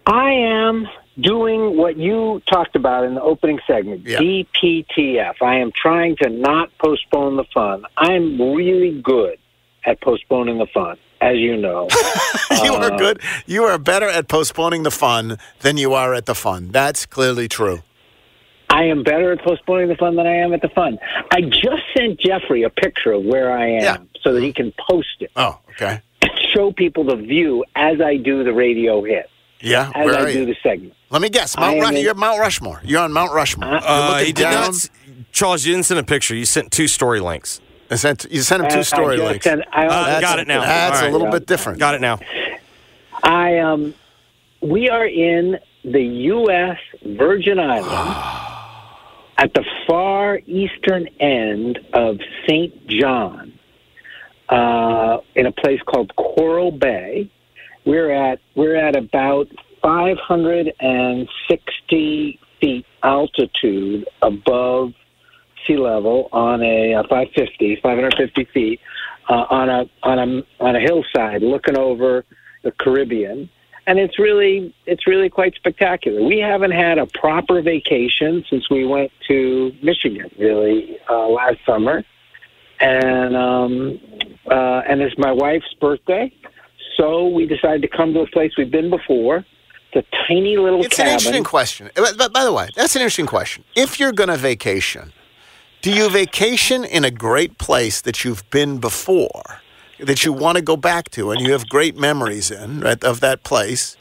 [0.06, 0.88] I am
[1.20, 4.20] doing what you talked about in the opening segment, Yeah.
[4.20, 5.42] DPTF.
[5.42, 7.84] I am trying to not postpone the fun.
[7.98, 9.38] I'm really good
[9.86, 11.88] at postponing the fun, as you know.
[12.64, 13.22] you Uh, are good.
[13.46, 16.70] You are better at postponing the fun than you are at the fun.
[16.72, 17.82] That's clearly true.
[18.70, 20.98] I am better at postponing the fun than I am at the fun.
[21.32, 25.22] I just sent Jeffrey a picture of where I am so that he can post
[25.22, 25.32] it.
[25.36, 26.02] Oh, okay.
[26.54, 29.30] Show people the view as I do the radio hit.
[29.66, 30.46] Yeah, As where I are do you?
[30.46, 30.94] the segment.
[31.10, 31.58] Let me guess.
[31.58, 32.82] Mount am Rush- in- you're Mount Rushmore.
[32.84, 33.70] You're on Mount Rushmore.
[33.70, 34.54] You're Uh, looking he did down.
[34.72, 34.90] not.
[35.32, 36.36] Charles, you didn't send a picture.
[36.36, 37.62] You sent two story links.
[37.90, 39.44] I sent, you sent him Uh, two I story just links.
[39.46, 40.62] sent- I Uh, got it now.
[40.62, 41.80] That's All a little bit different.
[41.80, 42.20] Got it now.
[43.24, 43.94] I um,
[44.62, 46.78] we are in the U.S.
[47.04, 47.88] Virgin Islands
[49.38, 52.88] at the far eastern end of St.
[52.88, 53.54] John,
[54.50, 57.30] uh, in a place called Coral Bay.
[57.86, 59.48] We're at we're at about
[59.82, 64.94] 560 feet altitude above
[65.68, 68.80] sea level on a, uh 550, 550 feet
[69.30, 72.26] uh, on a on a on a hillside, looking over
[72.64, 73.50] the Caribbean,
[73.88, 76.24] and it's really it's really quite spectacular.
[76.24, 82.04] We haven't had a proper vacation since we went to Michigan, really uh, last summer,
[82.80, 84.00] and um,
[84.50, 86.32] uh, and it's my wife's birthday,
[86.98, 89.46] so we decided to come to a place we've been before.
[89.92, 91.88] It's a tiny little It's an interesting question.
[91.96, 93.64] Uh, But, but by the way, that's an interesting question.
[93.76, 95.14] If you're going to vacation,
[95.82, 99.62] do you vacation in a great place that you've been before,
[100.00, 103.20] that you want to go back to, and you have great memories in right, of
[103.22, 103.96] that place,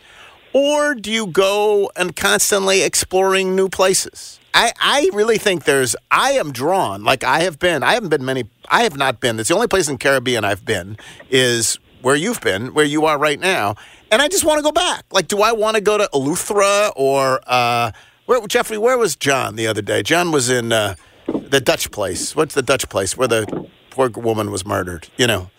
[0.53, 4.41] or do you go and constantly exploring new places?
[4.55, 8.25] I, I really think there's I am drawn like I have been I haven't been
[8.25, 10.97] many I have not been it's the only place in Caribbean I've been
[11.29, 13.75] is where you've been where you are right now
[14.11, 15.05] and I just want to go back.
[15.11, 17.93] Like do I want to go to Eleuthera or uh,
[18.27, 20.03] where Jeffrey where was John the other day?
[20.03, 20.95] John was in uh,
[21.27, 22.37] the Dutch place.
[22.37, 25.09] What's the Dutch place where the poor woman was murdered?
[25.17, 25.51] You know.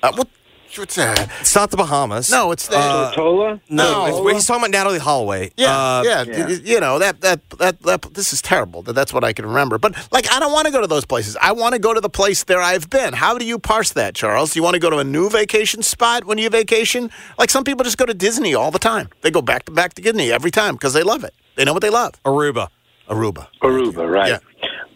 [0.00, 0.28] Uh, what
[0.76, 2.30] what's that It's not the Bahamas.
[2.30, 3.60] no it's the Uh, Tortola?
[3.68, 4.06] No, No.
[4.26, 5.50] it's- he's talking about Natalee Holloway.
[5.56, 8.82] Yeah, Uh, yeah, y- You know that, that that that this is terrible.
[8.82, 9.78] That that's what I can remember.
[9.78, 11.36] But like, I don't want to go to those places.
[11.40, 13.12] I want to go to the place there I've been.
[13.14, 14.52] How do you parse that, Charles?
[14.52, 17.10] Do you want to go to a new vacation spot when you vacation?
[17.38, 19.08] Like some people just go to Disney all the time.
[19.22, 21.34] They go back to back to Disney every time because they love it.
[21.56, 22.12] They know what they love.
[22.24, 22.68] Aruba.
[23.08, 23.46] Aruba.
[23.62, 24.40] Aruba, right?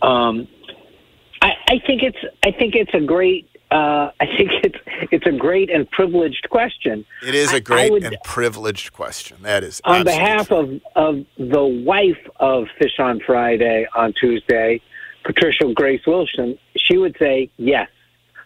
[0.02, 0.46] Um,
[1.40, 4.78] I, I think it's I think it's a great uh, I think it's
[5.10, 7.04] it's a great and privileged question.
[7.26, 9.38] It is a great would- and privileged question.
[9.42, 14.80] That is on behalf of of the wife of Fish on Friday on Tuesday,
[15.24, 16.58] Patricia Grace Wilson.
[16.76, 17.88] She would say yes.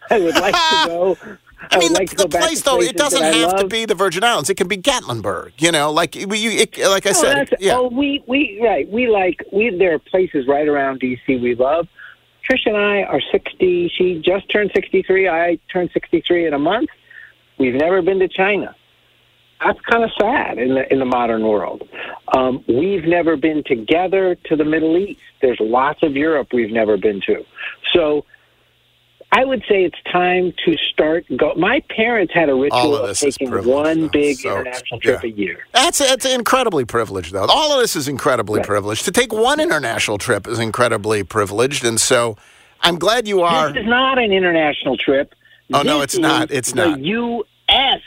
[0.09, 1.17] I would like to go.
[1.59, 3.55] I, I mean, would like the, to go the back place though, it doesn't have
[3.57, 4.49] to be the Virgin Islands.
[4.49, 5.53] It can be Gatlinburg.
[5.57, 7.75] You know, like you, it, like I Oh, said, yeah.
[7.77, 8.87] Oh, we we right.
[8.89, 9.75] We like we.
[9.75, 11.87] There are places right around DC we love.
[12.49, 13.89] Trish and I are sixty.
[13.89, 15.27] She just turned sixty-three.
[15.27, 16.89] I turned sixty-three in a month.
[17.57, 18.75] We've never been to China.
[19.63, 21.87] That's kind of sad in the in the modern world.
[22.35, 25.19] Um, we've never been together to the Middle East.
[25.41, 27.43] There's lots of Europe we've never been to.
[27.93, 28.23] So
[29.37, 31.25] I would say it's time to start.
[31.37, 31.53] Go.
[31.53, 34.09] My parents had a ritual of of taking one though.
[34.09, 35.29] big So, international trip yeah.
[35.29, 35.59] a year.
[35.75, 37.45] That's that's incredibly privileged, though.
[37.45, 39.05] All of this is incredibly privileged.
[39.05, 42.35] To take one international trip is incredibly privileged, and so
[42.81, 43.71] I'm glad you are.
[43.71, 45.35] This is not an international trip.
[45.71, 46.49] Oh, no, This it's not.
[46.49, 46.99] It's the not.
[47.01, 48.01] U.S.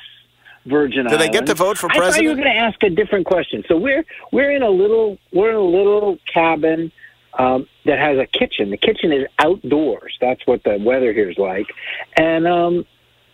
[0.66, 1.50] Virgin Do they get Islands.
[1.50, 2.06] to vote for president?
[2.08, 3.62] I thought you were going to ask a different question.
[3.68, 6.90] So we're we're in a little we're in a little cabin
[7.38, 8.70] um, that has a kitchen.
[8.70, 10.16] The kitchen is outdoors.
[10.20, 11.66] That's what the weather here is like,
[12.16, 12.84] and um,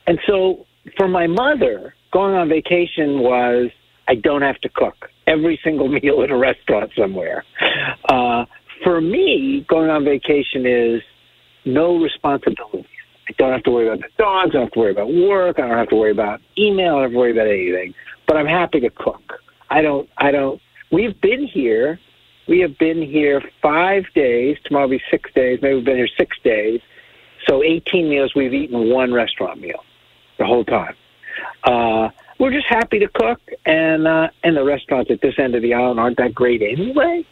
[0.07, 0.67] and so
[0.97, 3.71] for my mother, going on vacation was
[4.09, 7.45] I don't have to cook every single meal at a restaurant somewhere.
[8.09, 8.45] Uh,
[8.83, 11.03] for me, going on vacation is
[11.65, 12.87] no responsibilities.
[13.29, 14.51] I don't have to worry about the dogs.
[14.51, 15.59] I don't have to worry about work.
[15.59, 16.97] I don't have to worry about email.
[16.97, 17.95] I don't have to worry about anything.
[18.27, 19.23] But I'm happy to cook.
[19.71, 20.09] I don't.
[20.19, 20.61] I don't.
[20.93, 21.99] We've been here.
[22.49, 24.57] We have been here five days.
[24.65, 25.61] Tomorrow will be six days.
[25.63, 26.81] Maybe we've been here six days.
[27.47, 28.35] So 18 meals.
[28.35, 29.85] We've eaten one restaurant meal
[30.39, 30.95] the whole time.
[31.65, 35.63] Uh, we're just happy to cook, and uh, and the restaurants at this end of
[35.63, 37.25] the island aren't that great anyway.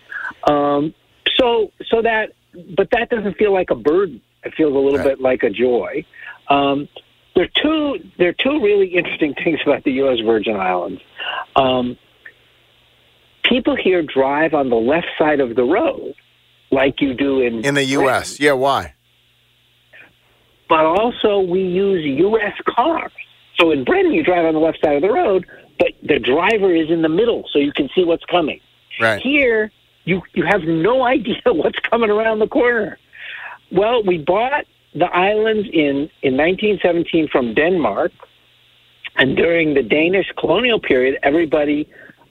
[0.44, 0.94] Um,
[1.36, 2.32] so so that,
[2.74, 4.20] but that doesn't feel like a burden.
[4.44, 6.04] It feels a little bit like a joy.
[6.48, 6.88] Um,
[7.34, 10.20] there are two there are two really interesting things about the U.S.
[10.20, 11.02] Virgin Islands.
[11.56, 11.98] Um,
[13.44, 16.14] people here drive on the left side of the road,
[16.70, 18.94] like you do in In the U.S., yeah, why?
[20.68, 22.54] but also we use U.S.
[22.66, 23.12] cars.
[23.58, 25.46] So in Britain, you drive on the left side of the road,
[25.78, 28.60] but the driver is in the middle, so you can see what's coming.
[29.00, 29.20] Right.
[29.20, 29.70] Here,
[30.04, 32.98] you you have no idea what's coming around the corner.
[33.70, 34.64] Well, we bought
[34.94, 38.12] the islands in in 1917 from Denmark,
[39.16, 41.88] and during the Danish colonial period, everybody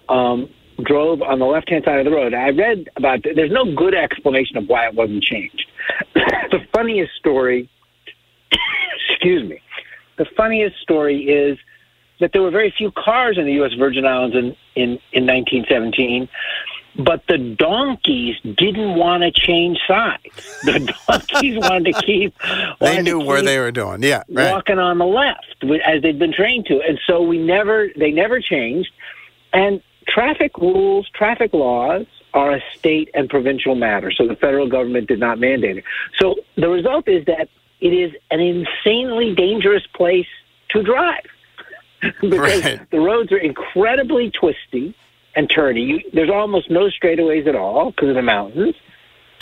[0.10, 0.50] um,
[0.82, 2.34] drove on the left hand side of the road.
[2.34, 5.70] I read about there's no good explanation of why it wasn't changed.
[6.14, 7.70] the funniest story
[9.10, 9.62] excuse me.
[10.18, 11.58] The funniest story is
[12.20, 13.74] that there were very few cars in the U.S.
[13.74, 16.30] Virgin Islands in, in, in 1917,
[16.96, 20.62] but the donkeys didn't want to change sides.
[20.64, 22.36] The donkeys wanted to keep.
[22.80, 24.04] They knew where they were doing.
[24.04, 24.52] Yeah, right.
[24.52, 25.56] walking on the left
[25.86, 28.92] as they'd been trained to, and so we never they never changed.
[29.54, 35.08] And traffic rules, traffic laws are a state and provincial matter, so the federal government
[35.08, 35.84] did not mandate it.
[36.20, 37.50] So the result is that
[37.80, 40.28] it is an insanely dangerous place
[40.70, 41.26] to drive
[42.22, 42.90] because Right.
[42.92, 44.96] the roads are incredibly twisty
[45.36, 46.04] and turny.
[46.14, 48.76] There's almost no straightaways at all because of the mountains,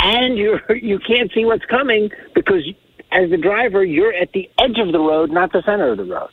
[0.03, 2.63] and you you can't see what's coming because
[3.11, 6.05] as the driver you're at the edge of the road, not the center of the
[6.05, 6.29] road.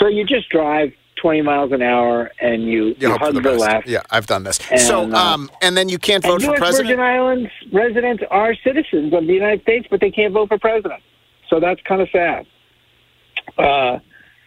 [0.00, 3.52] So you just drive 20 miles an hour and you, you, for hug the the,
[3.52, 3.86] left.
[3.86, 4.60] Yeah, I've done this.
[4.70, 6.58] And, so, uh, um, and then you can't vote for U.S.
[6.58, 6.88] president.
[6.88, 11.02] Virgin Islands residents are citizens of the United States, but they can't vote for president.
[11.48, 12.46] So that's kind of sad
[13.56, 14.00] because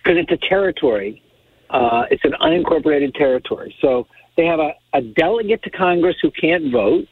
[0.05, 1.22] it's a territory.
[1.69, 3.76] Uh, it's an unincorporated territory.
[3.82, 4.07] So
[4.38, 7.07] they have a, a delegate to Congress who can't vote,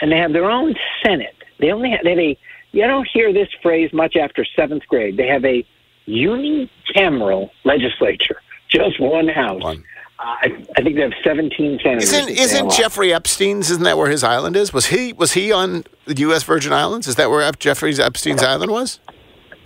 [0.00, 0.74] and they have their own
[1.04, 1.34] Senate.
[1.58, 2.38] They only have, they have a.
[2.70, 5.16] You don't hear this phrase much after seventh grade.
[5.16, 5.66] They have a
[6.06, 8.40] unicameral legislature,
[8.70, 9.62] just one house.
[9.64, 9.74] Uh,
[10.20, 12.12] I, I think they have 17 senators.
[12.12, 12.72] Isn't isn't.
[12.72, 13.70] Jeffrey Epstein's?
[13.70, 14.72] Isn't that where his island is?
[14.72, 16.42] Was he was he on the U.S.
[16.42, 17.06] Virgin Islands?
[17.06, 18.98] Is that where Ep- Jeffrey Epstein's island was?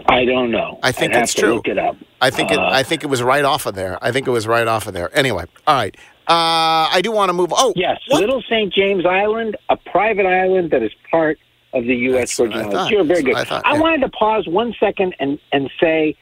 [0.08, 0.78] I don't know.
[0.82, 1.54] I think I'd have it's to true.
[1.54, 1.96] Look it up.
[2.20, 2.58] I think it.
[2.58, 3.98] Uh, I think it was right off of there.
[4.04, 5.16] I think it was right off of there.
[5.16, 5.96] Anyway, all right.
[6.28, 7.52] Uh, I do want to move.
[7.52, 8.72] Oh, Yes, Little St.
[8.72, 11.38] James Island, a private island that is part
[11.72, 12.36] of the U.S.
[12.36, 12.90] Virgin Islands.
[12.90, 13.36] You're very That's good.
[13.36, 16.16] I thought, I wanted to pause one second and, and say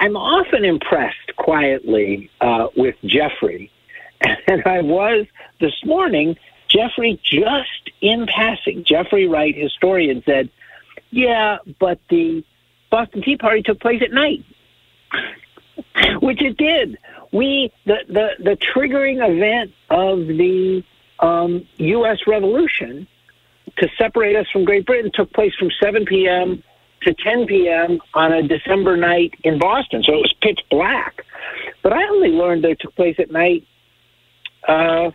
[0.00, 3.70] I'm often impressed quietly uh, with Jeffrey,
[4.48, 5.26] and I was
[5.60, 6.36] this morning.
[6.68, 10.50] Jeffrey, just in passing, Jeffrey Wright, historian, said,
[11.10, 12.44] "Yeah, but the
[12.90, 14.44] Boston Tea Party took place at night."
[16.20, 16.98] which it did.
[17.32, 20.82] We the the, the triggering event of the
[21.20, 22.18] um, U.S.
[22.26, 23.06] Revolution
[23.78, 26.62] to separate us from Great Britain took place from 7 p.m.
[27.06, 27.98] to 10 p.m.
[28.14, 31.22] on a December night in Boston, so it was pitch black.
[31.82, 33.64] But I only learned that it took place at night.
[34.68, 35.10] Uh,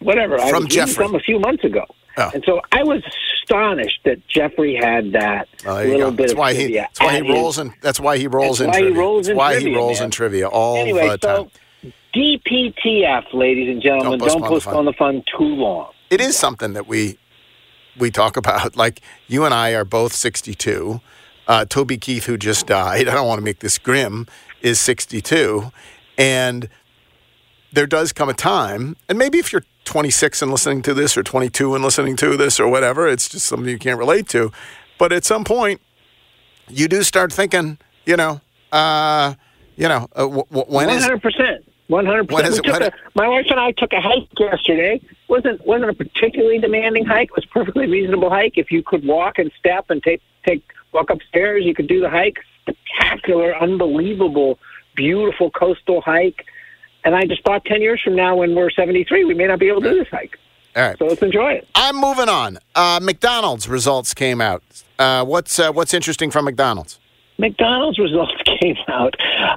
[0.00, 1.04] whatever I From was reading Jeffrey.
[1.04, 1.84] some a few months ago,
[2.18, 2.30] Oh.
[2.32, 3.02] and so I was
[3.42, 6.74] astonished that Jeffrey had that Oh, little bit That's of why he.
[6.74, 7.74] That's why he rolls in.
[7.82, 8.98] That's why he rolls in why he trivia.
[9.00, 10.04] rolls that's in why trivia, he rolls man.
[10.04, 11.50] in trivia all anyway, the time.
[11.82, 15.90] so DPTF, ladies and gentlemen, Don't don't postpone the postpone the fun too long.
[16.10, 17.18] it is something that we
[17.98, 18.76] we talk about.
[18.76, 21.00] Like you and I are both 62.
[21.46, 24.26] Uh, Toby Keith, who just died, I don't want to make this grim,
[24.62, 25.70] is 62,
[26.18, 26.68] and
[27.72, 31.22] there does come a time, and maybe if you're 26 and listening to this, or
[31.22, 33.06] 22 and listening to this, or whatever.
[33.06, 34.50] It's just something you can't relate to.
[34.98, 35.80] But at some point,
[36.68, 38.40] you do start thinking, you know,
[38.72, 39.34] uh,
[39.76, 41.64] you know, uh, w- w- when One is hundred percent.
[41.86, 45.00] One hundred When is it- when- My wife and I took a hike yesterday.
[45.28, 47.28] wasn't wasn't a particularly demanding hike.
[47.28, 48.58] It was a perfectly reasonable hike.
[48.58, 52.10] If you could walk and step and take take walk upstairs, you could do the
[52.10, 52.38] hike.
[52.62, 54.58] Spectacular, unbelievable,
[54.94, 56.44] beautiful coastal hike.
[57.04, 59.58] And I just thought ten years from now, when we're seventy three, we may not
[59.58, 60.38] be able to do this hike.
[60.74, 60.98] All right.
[60.98, 61.68] So let's enjoy it.
[61.74, 62.58] I'm moving on.
[62.74, 64.62] Uh, McDonald's results came out.
[64.98, 66.98] Uh, what's uh, what's interesting from McDonald's?
[67.38, 69.14] McDonald's results came out.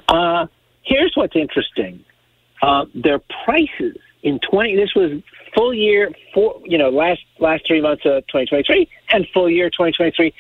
[0.08, 0.48] Uh,
[0.84, 2.04] here's what's interesting:
[2.62, 4.76] uh, their prices in twenty.
[4.76, 5.22] This was
[5.54, 10.34] full year, for you know, last last three months of 2023 and full year 2023.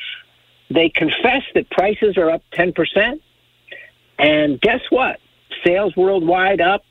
[0.70, 3.22] They confess that prices are up 10 percent,
[4.17, 5.20] and guess what?
[5.63, 6.86] Sales worldwide up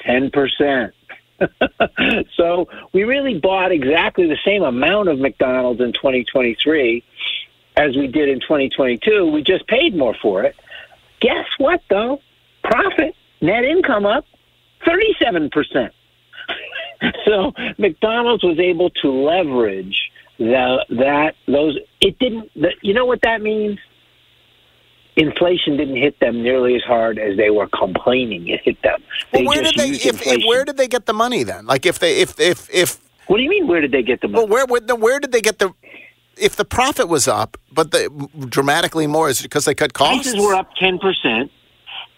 [0.00, 0.94] 10 percent.
[2.34, 7.04] so we really bought exactly the same amount of McDonald's in 2023
[7.76, 9.26] as we did in 2022.
[9.26, 10.56] We just paid more for it.
[11.20, 12.20] Guess what, though?
[12.62, 14.24] Profit, net income up
[14.86, 15.90] 37%.
[17.24, 20.05] so McDonald's was able to leverage
[20.38, 23.78] the, that, those, it didn't, the, you know what that means?
[25.16, 29.02] Inflation didn't hit them nearly as hard as they were complaining it hit them.
[29.32, 29.88] Well, where did they?
[29.88, 31.64] If, if where did they get the money then?
[31.64, 33.00] Like if they if if if.
[33.26, 33.66] What do you mean?
[33.66, 34.44] Where did they get the money?
[34.44, 35.72] Well, where where, where did they get the?
[36.36, 40.30] If the profit was up, but the dramatically more, is because they cut costs?
[40.30, 41.48] Prices were up 10%,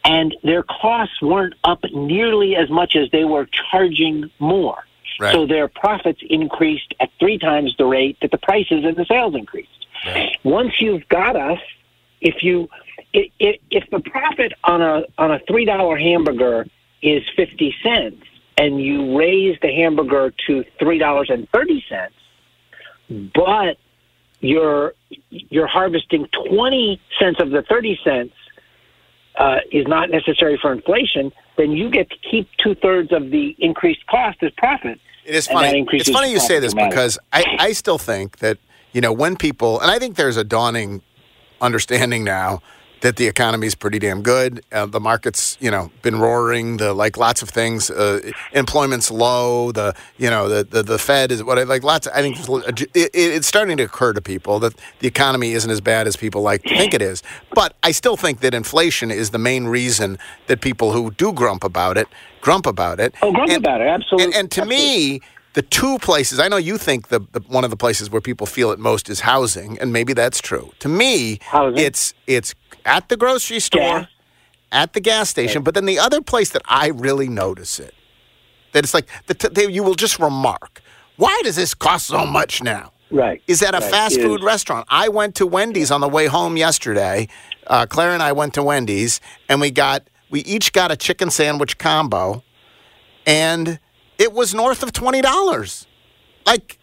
[0.05, 4.85] and their costs weren't up nearly as much as they were charging more.
[5.19, 5.35] Right.
[5.35, 9.35] So their profits increased at three times the rate that the prices and the sales
[9.35, 9.87] increased.
[10.45, 11.59] Once you've got us,
[12.21, 12.69] if you
[13.14, 16.66] i- i- if the profit on a on a three dollar hamburger
[17.03, 18.25] is fifty cents,
[18.57, 22.14] and you raise the hamburger to three dollars and thirty cents,
[23.35, 23.77] but
[24.41, 24.95] you're
[25.31, 28.35] you're harvesting 20 cents of the 30 cents
[29.37, 33.55] uh, is not necessary for inflation, then you get to keep two thirds of the
[33.59, 34.99] increased cost as profit.
[35.27, 35.87] It is funny.
[35.93, 38.57] It's funny you say this because I, I still think that
[38.93, 41.03] you know when people and I think there's a dawning
[41.61, 42.63] understanding now
[43.01, 44.64] that the economy is pretty damn good.
[44.72, 46.78] Uh, the market's you know been roaring.
[46.78, 47.90] The like lots of things.
[47.90, 49.72] Uh, employment's low.
[49.72, 51.82] The you know the the, the Fed is what I like.
[51.82, 52.07] Lots.
[52.09, 55.80] I think it, it, it's starting to occur to people that the economy isn't as
[55.80, 57.22] bad as people like to think it is.
[57.55, 61.64] But I still think that inflation is the main reason that people who do grump
[61.64, 62.09] about it
[62.40, 63.14] grump about it.
[63.22, 64.26] Oh, grump about it, absolutely.
[64.26, 65.20] And, and to me,
[65.55, 68.46] the two places I know you think the, the one of the places where people
[68.46, 70.72] feel it most is housing, and maybe that's true.
[70.80, 71.84] To me, housing.
[71.84, 72.55] it's it's
[72.89, 74.09] at the grocery store,
[74.72, 77.95] at the gas station, but then the other place that I really notice it
[78.72, 80.82] that it's like the t- they, you will just remark,
[81.16, 82.93] why does this cost so much now?
[83.11, 83.43] Right.
[83.47, 83.91] Is at a Right.
[83.91, 84.86] fast food restaurant.
[84.91, 87.28] I went to Wendy's on the way home yesterday.
[87.66, 91.30] Uh, Claire and I went to Wendy's, and we got we each got a chicken
[91.30, 92.43] sandwich combo,
[93.26, 93.78] and
[94.18, 95.86] it was north of twenty dollars.
[96.45, 96.78] Like,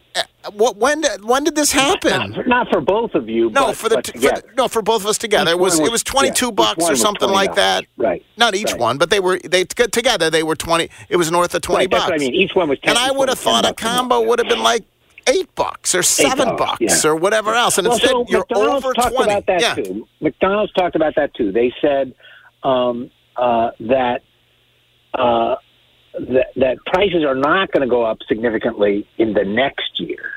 [0.53, 0.77] what?
[0.77, 1.01] When?
[1.01, 2.11] did- When did this happen?
[2.11, 3.49] Not for, not for both of you.
[3.49, 5.51] No, but, for the, for the no for both of us together.
[5.51, 7.85] Each It was one it was- was twenty two yeah, bucks or something like that.
[7.97, 8.23] Right.
[8.37, 8.79] Not each Right.
[8.79, 10.29] one, but they were they together.
[10.29, 10.89] They were twenty.
[11.09, 12.11] It was north of twenty Right, that's bucks.
[12.11, 12.33] what I mean.
[12.35, 14.83] Each one was 10 and I would have thought a combo would have been like
[15.27, 17.09] eight bucks or seven dollars, bucks yeah.
[17.09, 17.77] or whatever else.
[17.77, 19.31] And well, instead, so you're McDonald's over talked twenty.
[19.33, 19.73] about that yeah.
[19.75, 20.07] too.
[20.21, 21.51] McDonald's talked about that too.
[21.51, 22.13] They said
[22.63, 24.21] um, uh, that
[25.13, 25.55] uh,
[26.19, 30.31] that that prices are not going to go up significantly in the next year.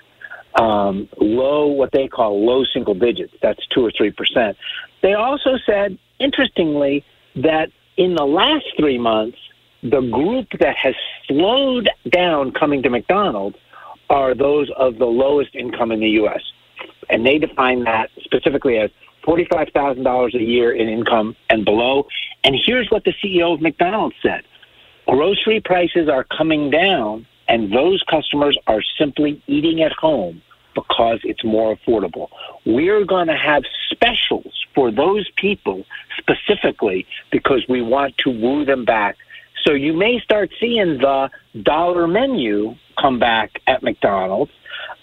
[0.55, 3.35] Um, low, what they call low single digits.
[3.43, 4.57] That's two or three percent.
[5.03, 7.05] They also said, interestingly,
[7.37, 9.39] that in the last three months,
[9.83, 10.95] the group that has
[11.27, 13.57] slowed down coming to McDonald's
[14.11, 16.43] are those of the lowest income in the U.S.
[17.11, 18.91] And they define that specifically as
[19.25, 22.07] $45,000 a year in income and below.
[22.45, 24.43] And here's what the CEO of McDonald's said
[25.09, 30.41] grocery prices are coming down, and those customers are simply eating at home
[30.75, 32.29] because it's more affordable.
[32.65, 35.85] We're going to have specials for those people
[36.19, 39.17] specifically because we want to woo them back.
[39.65, 41.31] So you may start seeing the
[41.63, 44.53] dollar menu come back at McDonald's.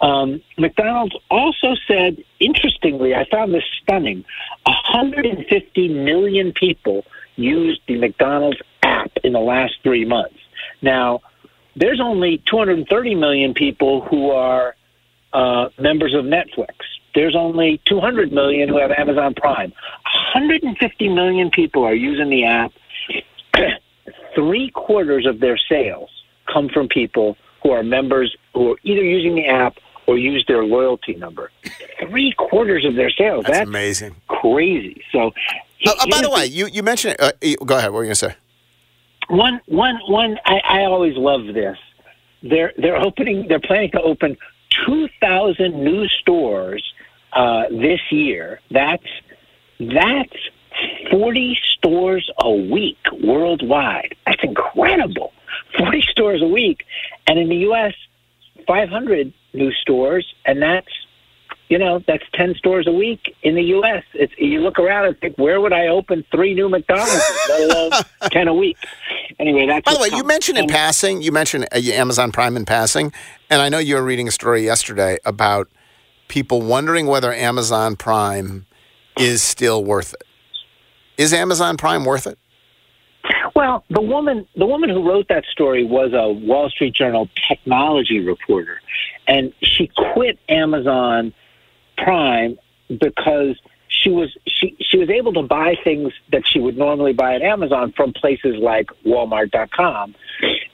[0.02, 4.24] Um, McDonald's also said, interestingly, I found this stunning
[4.64, 8.62] 150 million people used the McDonald's
[9.24, 10.38] in the last three months.
[10.82, 11.22] Now,
[11.76, 14.76] there's only 230 million people who are
[15.34, 16.74] uh, members of Netflix.
[17.14, 19.72] There's only 200 million who have Amazon Prime.
[20.34, 22.72] 150 million people are using the app.
[24.36, 26.10] Three quarters of their sales
[26.52, 29.78] come from people who are members who are either using the app
[30.08, 31.52] or use their loyalty number.
[32.00, 33.46] Three quarters of their sales.
[33.46, 34.16] That's, That's, amazing.
[34.28, 35.02] crazy.
[35.12, 35.34] So,
[35.86, 37.16] Uh, uh, by the way, you you mentioned.
[37.20, 37.32] Uh,
[37.66, 37.92] go ahead.
[37.92, 38.36] What were you going to say?
[39.28, 41.78] One one one I, I always love this.
[42.44, 44.38] They're they're opening they're planning to open
[44.86, 46.84] two thousand new stores
[47.34, 48.60] uh, this year.
[48.72, 49.04] That's
[49.80, 50.38] that's
[51.12, 54.16] forty stores a week worldwide.
[54.26, 55.34] That's incredible.
[55.78, 56.86] Forty stores a week,
[57.28, 57.94] and in the U.S.,
[58.68, 60.88] five hundred new stores, and that's
[61.70, 64.04] you know that's ten stores a week in the U.S.
[64.14, 67.92] It's you look around and think, where would I open three new McDonald's, let alone
[68.32, 68.78] ten a week?
[69.40, 72.66] Anyway, that's By the way, you mentioned in passing, you mentioned uh, Amazon Prime in
[72.66, 73.12] passing,
[73.50, 75.70] and I know you were reading a story yesterday about
[76.28, 78.66] people wondering whether Amazon Prime
[79.18, 80.24] is still worth it.
[81.18, 82.38] Is Amazon Prime worth it?
[83.56, 88.20] Well, the woman the woman who wrote that story was a Wall Street Journal technology
[88.20, 88.82] reporter,
[89.28, 91.34] and she quit Amazon
[91.98, 92.58] Prime
[92.90, 97.36] because she was she she was able to buy things that she would normally buy
[97.36, 100.16] at Amazon from places like Walmart.com,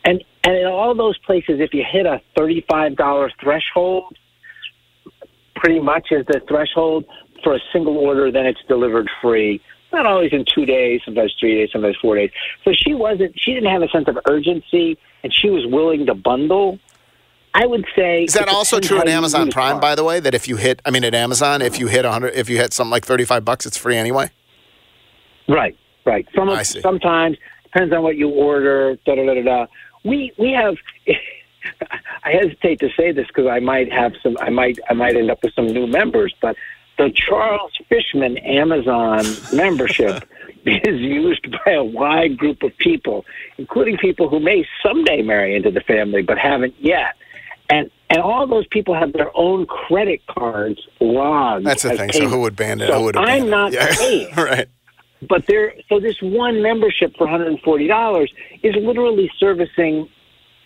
[0.05, 4.17] and and in all those places, if you hit a thirty five dollar threshold,
[5.55, 7.05] pretty much is the threshold
[7.43, 9.61] for a single order, then it's delivered free.
[9.91, 12.31] Not always in two days, sometimes three days, sometimes four days.
[12.63, 13.37] So she wasn't.
[13.39, 16.79] She didn't have a sense of urgency, and she was willing to bundle.
[17.53, 20.19] I would say Is that also true at Amazon Prime, by the way?
[20.19, 22.73] That if you hit, I mean, at Amazon, if you hit 100, if you hit
[22.73, 24.29] something like 35 bucks, it's free anyway?
[25.47, 26.25] Right, right.
[26.33, 26.81] Some of, I see.
[26.81, 28.95] sometimes depends on what you order.
[29.05, 29.41] Da da da da.
[29.41, 29.65] da.
[30.03, 30.75] We we have.
[32.23, 34.37] I hesitate to say this because I might have some.
[34.39, 36.55] I might I might end up with some new members, but
[36.97, 39.23] the Charles Fishman Amazon
[39.53, 40.23] membership
[40.65, 43.25] is used by a wide group of people,
[43.57, 47.15] including people who may someday marry into the family but haven't yet.
[47.71, 51.65] And and all those people have their own credit cards logged.
[51.65, 52.11] That's the thing.
[52.11, 52.87] So who would ban it?
[52.89, 53.75] So who would I'm not it?
[53.75, 53.95] Yeah.
[53.97, 54.35] paying.
[54.35, 54.67] right.
[55.29, 58.27] But there, so this one membership for $140
[58.63, 60.09] is literally servicing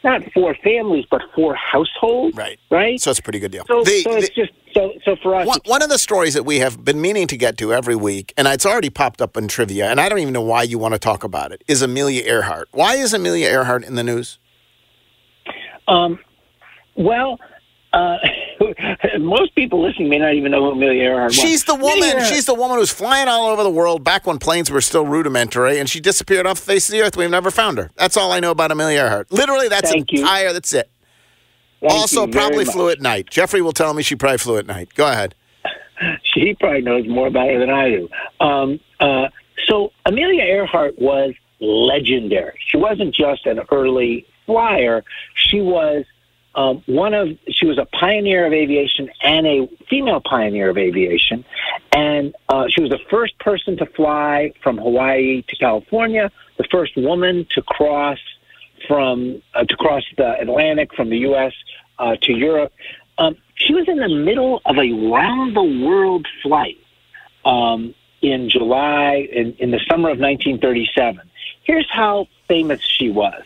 [0.04, 2.36] not four families, but four households.
[2.38, 2.58] Right.
[2.72, 3.00] Right.
[3.02, 3.66] So it's a pretty good deal.
[3.68, 5.46] So, The- so it's the- just so so for us.
[5.48, 8.34] One, one of the stories that we have been meaning to get to every week,
[8.38, 10.94] and it's already popped up in trivia, and I don't even know why you want
[10.96, 12.70] to talk about it, is Amelia Earhart.
[12.72, 14.38] Why is Amelia Earhart in the news?
[15.88, 16.20] Um,
[16.96, 17.40] well,
[17.94, 18.18] uh,
[19.20, 21.36] most people listening may not even know who Amelia Earhart was.
[21.36, 22.10] She's the woman.
[22.10, 25.06] Amelia- She's the woman who's flying all over the world back when planes were still
[25.06, 27.16] rudimentary, and she disappeared off the face of the earth.
[27.16, 27.92] We've never found her.
[27.96, 29.32] That's all I know about Amelia Earhart.
[29.32, 30.22] Literally, that's Thank you.
[30.22, 30.52] entire.
[30.54, 30.90] That's it.
[31.82, 32.74] Thank also, probably much.
[32.74, 33.30] flew at night.
[33.30, 34.90] Jeffrey will tell me she probably flew at night.
[34.96, 35.36] Go ahead.
[36.24, 38.10] she probably knows more about her than I do.
[38.40, 39.28] Um, uh,
[39.68, 42.58] so Amelia Earhart was legendary.
[42.68, 45.04] She wasn't just an early flyer.
[45.36, 46.06] She was
[46.56, 47.30] um, one of.
[47.50, 51.46] She was a pioneer of aviation and a female pioneer of aviation,
[51.92, 56.32] and uh, she was the first person to fly from Hawaii to California.
[56.58, 58.20] The first woman to cross
[58.88, 61.54] from uh, to cross the Atlantic from the U.S.
[62.00, 62.72] Uh, to Europe.
[63.18, 66.78] Um, she was in the middle of a round the world flight
[67.46, 71.22] um, in July in, in the summer of 1937.
[71.64, 73.44] Here's how famous she was.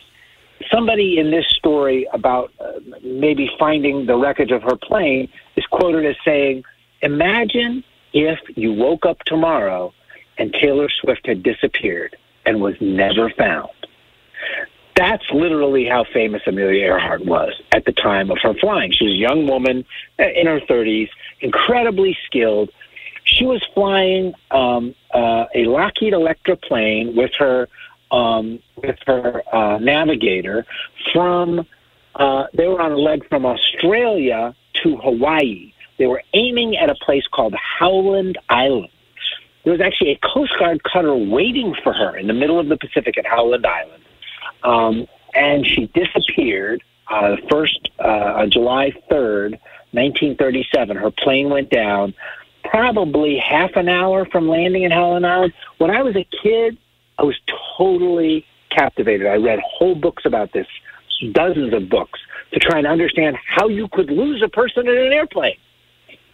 [0.70, 6.04] Somebody in this story about uh, maybe finding the wreckage of her plane is quoted
[6.04, 6.64] as saying,
[7.02, 7.82] "Imagine
[8.12, 9.92] if you woke up tomorrow
[10.36, 13.70] and Taylor Swift had disappeared and was never found."
[14.96, 18.92] That's literally how famous Amelia Earhart was at the time of her flying.
[18.92, 19.86] She was a young woman
[20.18, 21.08] uh, in her 30s,
[21.40, 22.70] incredibly skilled.
[23.24, 27.68] She was flying um, uh, a Lockheed Electra plane with her
[28.10, 30.66] um, with her uh, navigator
[31.12, 31.66] from.
[32.16, 35.72] Uh, they were on a leg from Australia to Hawaii.
[35.96, 38.88] They were aiming at a place called Howland Island.
[39.62, 42.76] There was actually a Coast Guard cutter waiting for her in the middle of the
[42.76, 44.02] Pacific at Howland Island
[44.62, 46.82] um, and she disappeared.
[47.08, 49.58] Uh, first, uh, on July third,
[49.92, 52.14] nineteen thirty-seven, her plane went down.
[52.64, 55.52] Probably half an hour from landing in Howland Island.
[55.78, 56.78] When I was a kid,
[57.20, 57.38] I was
[57.76, 59.26] totally captivated.
[59.26, 60.66] I read whole books about this,
[61.32, 62.18] dozens of books,
[62.52, 65.58] to try and understand how you could lose a person in an airplane.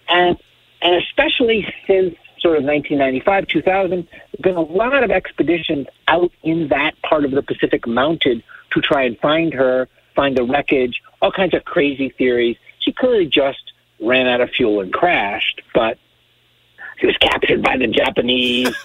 [0.09, 0.39] And
[0.80, 6.68] and especially since sort of 1995, 2000, there's been a lot of expeditions out in
[6.68, 11.32] that part of the Pacific mounted to try and find her, find the wreckage, all
[11.32, 12.57] kinds of crazy theories.
[12.78, 15.99] She clearly just ran out of fuel and crashed, but
[16.99, 18.74] she was captured by the Japanese.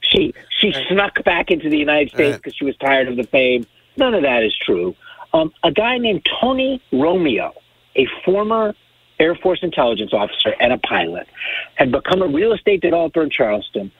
[0.00, 3.64] She she snuck back into the United States because she was tired of the fame.
[3.96, 4.96] None of that is true.
[5.32, 7.52] Um, a guy named Tony Romeo,
[7.94, 8.74] a former
[9.20, 11.28] Air Force intelligence officer and a pilot,
[11.76, 13.92] had become a real estate developer in Charleston,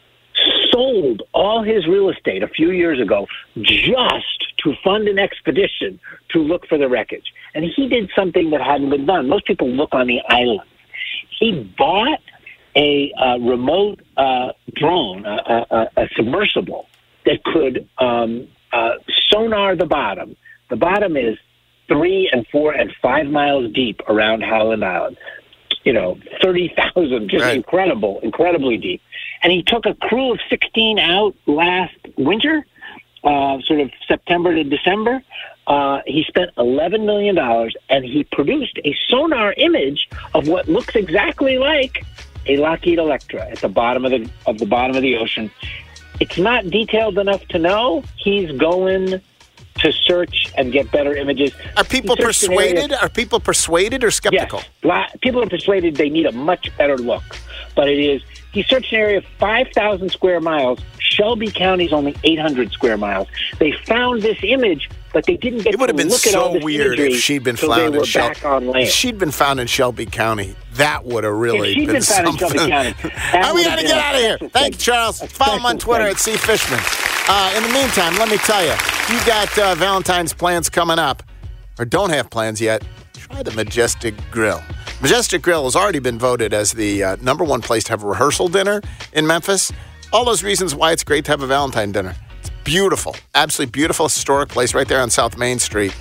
[0.70, 3.26] sold all his real estate a few years ago
[3.60, 7.32] just to fund an expedition to look for the wreckage.
[7.54, 9.28] And he did something that hadn't been done.
[9.28, 10.68] Most people look on the island.
[11.38, 12.20] He bought
[12.76, 16.86] a uh, remote uh, drone, a, a, a submersible
[17.26, 18.92] that could um, uh,
[19.28, 20.36] sonar the bottom.
[20.68, 21.36] The bottom is
[21.88, 25.16] three and four and five miles deep around Howland Island.
[25.82, 29.00] You know, 30,000, just incredible, incredibly deep.
[29.42, 32.66] And he took a crew of 16 out last winter,
[33.24, 35.22] uh, sort of September to December.
[35.66, 37.38] Uh, he spent $11 million
[37.88, 42.04] and he produced a sonar image of what looks exactly like
[42.46, 45.50] a Lockheed Electra at the bottom of the, of the bottom of the ocean.
[46.20, 49.20] It's not detailed enough to know he's going
[49.78, 51.52] to search and get better images.
[51.76, 52.92] Are people He searched an area- persuaded?
[53.02, 54.62] Are people persuaded or skeptical?
[54.82, 55.16] Yes.
[55.22, 57.22] People are persuaded they need a much better look.
[57.74, 58.22] But it is,
[58.52, 60.80] he searched an area of 5,000 square miles.
[60.98, 63.28] Shelby County's only 800 square miles.
[63.58, 67.20] They found this image, but they didn't get It would have been so weird if
[67.20, 68.34] she'd been found in Shelby.
[68.34, 68.86] back on land.
[68.86, 72.02] If she'd been found in Shelby County, that would have really If she'd been, been
[72.02, 72.58] found in something.
[72.58, 72.94] Shelby County,
[73.34, 74.48] right, we got to get out of here.
[74.50, 74.78] Thank you.
[74.80, 75.20] Charles.
[75.22, 76.12] Follow him on Twitter thing.
[76.12, 76.80] at C Fishman.
[77.28, 80.98] Uh, in the meantime, let me tell you, if you got uh, Valentine's plans coming
[80.98, 81.22] up,
[81.78, 82.82] or don't have plans yet,
[83.14, 84.60] try the Majestic Grill.
[85.00, 88.06] Majestic Grill has already been voted as the uh, number one place to have a
[88.06, 88.82] rehearsal dinner
[89.12, 89.72] in Memphis.
[90.12, 92.16] All those reasons why it's great to have a Valentine dinner.
[92.64, 95.96] Beautiful, absolutely beautiful historic place right there on South Main Street.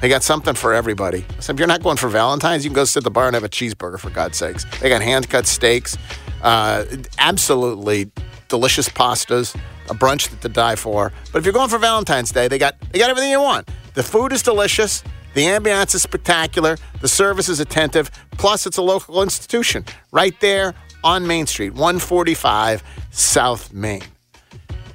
[0.00, 1.24] They got something for everybody.
[1.40, 3.34] So if you're not going for Valentine's, you can go sit at the bar and
[3.34, 4.66] have a cheeseburger for God's sakes.
[4.80, 5.96] They got hand cut steaks,
[6.42, 6.84] uh,
[7.18, 8.10] absolutely
[8.48, 9.54] delicious pastas,
[9.88, 11.12] a brunch that to die for.
[11.32, 13.68] But if you're going for Valentine's Day, they got they got everything you want.
[13.94, 15.02] The food is delicious.
[15.34, 16.76] The ambiance is spectacular.
[17.00, 18.10] The service is attentive.
[18.32, 24.02] Plus, it's a local institution right there on Main Street, 145 South Main.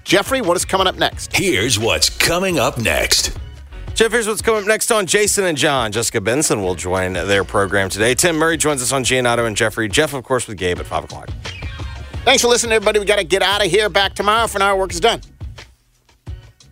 [0.10, 1.36] Jeffrey, what is coming up next?
[1.36, 3.38] Here's what's coming up next.
[3.94, 5.92] Geoff, here's what's coming up next on Jason and John.
[5.92, 8.16] Jessica Benson will join their program today.
[8.16, 9.88] Tim Murray joins us on Giannotto and Jeffrey.
[9.88, 11.30] Geoff, of course, with Gabe at 5 o'clock.
[12.26, 12.98] Thanks for listening, everybody.
[12.98, 13.88] We got to get out of here.
[13.88, 14.70] Back tomorrow for now.
[14.70, 15.22] Our work is done.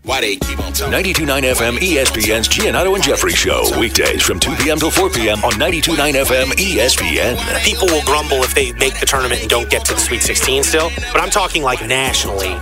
[0.01, 0.93] Why they keep on talking?
[0.93, 3.69] 92.9 FM ESPN's Giannotto and Jeffrey Show.
[3.79, 4.79] Weekdays from 2 p.m.
[4.79, 5.43] till 4 p.m.
[5.43, 7.63] on 92.9 FM ESPN.
[7.63, 10.63] People will grumble if they make the tournament and don't get to the Sweet 16
[10.63, 12.57] still, but I'm talking like nationally.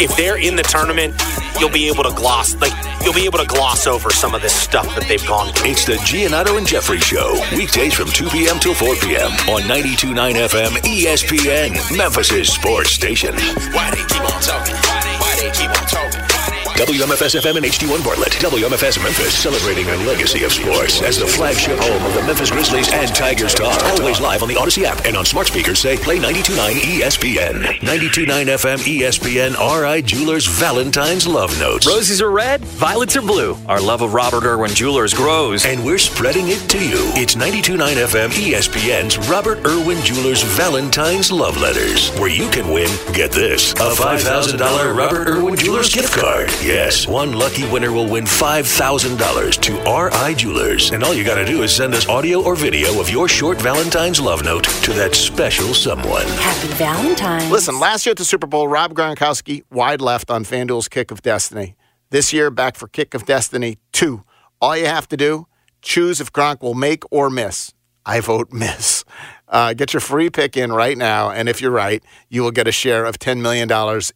[0.00, 1.14] If they're in the tournament,
[1.60, 2.72] you'll be able to gloss like
[3.04, 5.70] you'll be able to gloss over some of this stuff that they've gone through.
[5.72, 7.38] It's the Giannotto and Jeffrey Show.
[7.54, 8.58] Weekdays from 2 p.m.
[8.58, 9.30] till 4 p.m.
[9.52, 10.14] on 92.9
[10.48, 13.34] FM ESPN, Memphis' sports station.
[13.72, 14.74] Why they keep on talking?
[14.74, 16.09] Why they keep on talking?
[16.80, 18.32] WMFS FM and HD1 Bartlett.
[18.40, 22.90] WMFS Memphis celebrating a legacy of sports as the flagship home of the Memphis Grizzlies
[22.90, 23.78] and Tigers talk.
[24.00, 27.62] Always live on the Audacy app and on smart speakers say play 92.9 ESPN.
[27.80, 31.86] 92.9 FM ESPN RI Jewelers Valentine's Love Notes.
[31.86, 33.58] Roses are red, violets are blue.
[33.68, 35.66] Our love of Robert Irwin Jewelers grows.
[35.66, 36.96] And we're spreading it to you.
[37.14, 37.76] It's 92.9
[38.06, 43.92] FM ESPN's Robert Irwin Jewelers Valentine's Love Letters, where you can win, get this, a
[43.92, 46.48] $5,000 Robert Irwin Jewelers gift card.
[46.70, 50.92] Yes, one lucky winner will win $5,000 to RI Jewelers.
[50.92, 53.60] And all you got to do is send us audio or video of your short
[53.60, 56.28] Valentine's love note to that special someone.
[56.28, 57.50] Happy Valentine's.
[57.50, 61.22] Listen, last year at the Super Bowl, Rob Gronkowski wide left on FanDuel's Kick of
[61.22, 61.74] Destiny.
[62.10, 64.22] This year, back for Kick of Destiny 2.
[64.60, 65.48] All you have to do,
[65.82, 67.74] choose if Gronk will make or miss.
[68.06, 68.99] I vote miss.
[69.50, 72.68] Uh, get your free pick in right now, and if you're right, you will get
[72.68, 73.68] a share of $10 million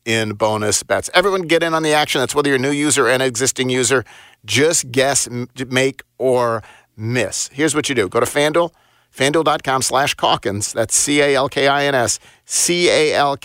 [0.05, 1.11] in bonus bets.
[1.13, 2.21] Everyone get in on the action.
[2.21, 4.05] That's whether you're a new user or an existing user.
[4.45, 5.29] Just guess,
[5.69, 6.63] make, or
[6.97, 7.49] miss.
[7.53, 8.09] Here's what you do.
[8.09, 8.71] Go to FanDuel,
[9.13, 10.73] fanduel.com slash Calkins.
[10.73, 13.45] That's C-A-L-K-I-N-S, C-A-L-K-I-N-S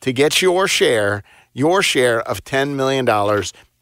[0.00, 1.22] to get your share,
[1.52, 3.06] your share of $10 million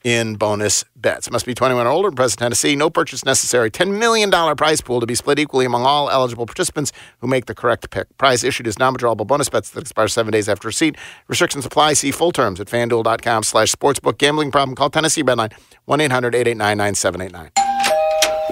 [0.04, 1.30] in bonus bets.
[1.30, 2.76] Must be 21 or older present Tennessee.
[2.76, 3.70] No purchase necessary.
[3.70, 7.54] $10 million prize pool to be split equally among all eligible participants who make the
[7.54, 8.16] correct pick.
[8.18, 10.96] Prize issued as non-withdrawable bonus bets that expire seven days after receipt.
[11.28, 11.94] Restrictions apply.
[11.94, 14.18] See full terms at fanduel.com slash sportsbook.
[14.18, 14.74] Gambling problem?
[14.74, 15.52] Call Tennessee Redline
[15.88, 17.59] 1-800-889-9789.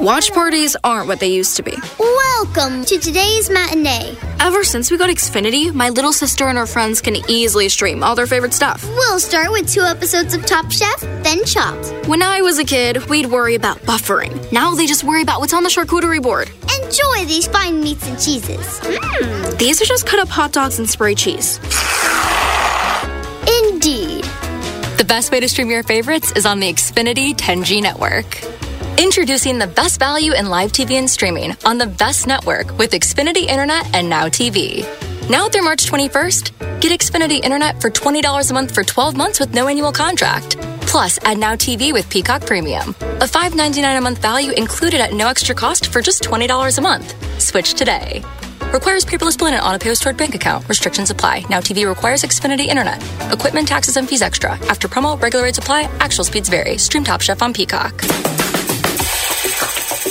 [0.01, 1.77] Watch parties aren't what they used to be.
[1.99, 4.17] Welcome to today's matinee.
[4.39, 8.15] Ever since we got Xfinity, my little sister and her friends can easily stream all
[8.15, 8.85] their favorite stuff.
[8.85, 12.07] We'll start with two episodes of Top Chef, then Chopped.
[12.07, 14.53] When I was a kid, we'd worry about buffering.
[14.53, 16.49] Now they just worry about what's on the charcuterie board.
[16.85, 18.79] Enjoy these fine meats and cheeses.
[18.81, 21.59] Mmm, these are just cut up hot dogs and spray cheese.
[23.65, 24.23] Indeed.
[24.97, 28.58] The best way to stream your favorites is on the Xfinity 10G network.
[28.99, 33.47] Introducing the best value in live TV and streaming on the best network with Xfinity
[33.47, 34.83] Internet and Now TV.
[35.31, 39.55] Now through March 21st, get Xfinity Internet for $20 a month for 12 months with
[39.55, 40.59] no annual contract.
[40.81, 42.91] Plus, add Now TV with Peacock Premium.
[43.01, 47.41] A $5.99 a month value included at no extra cost for just $20 a month.
[47.41, 48.25] Switch today.
[48.73, 50.69] Requires paperless billing and auto pay stored bank account.
[50.69, 51.45] Restrictions apply.
[51.49, 53.01] Now TV requires Xfinity Internet.
[53.33, 54.55] Equipment, taxes, and fees extra.
[54.67, 55.83] After promo, regular rates apply.
[56.01, 56.79] Actual speeds vary.
[56.79, 58.03] Stream Top Chef on Peacock.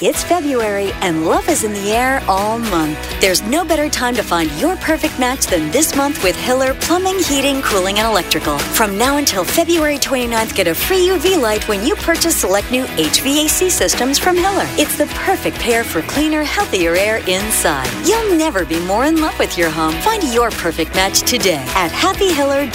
[0.00, 2.96] It's February and love is in the air all month.
[3.20, 7.18] There's no better time to find your perfect match than this month with Hiller Plumbing,
[7.18, 8.60] Heating, Cooling, and Electrical.
[8.60, 12.84] From now until February 29th, get a free UV light when you purchase select new
[12.84, 14.66] HVAC systems from Hiller.
[14.78, 17.90] It's the perfect pair for cleaner, healthier air inside.
[18.06, 19.94] You'll never be more in love with your home.
[20.02, 22.70] Find your perfect match today at happyhiller.com.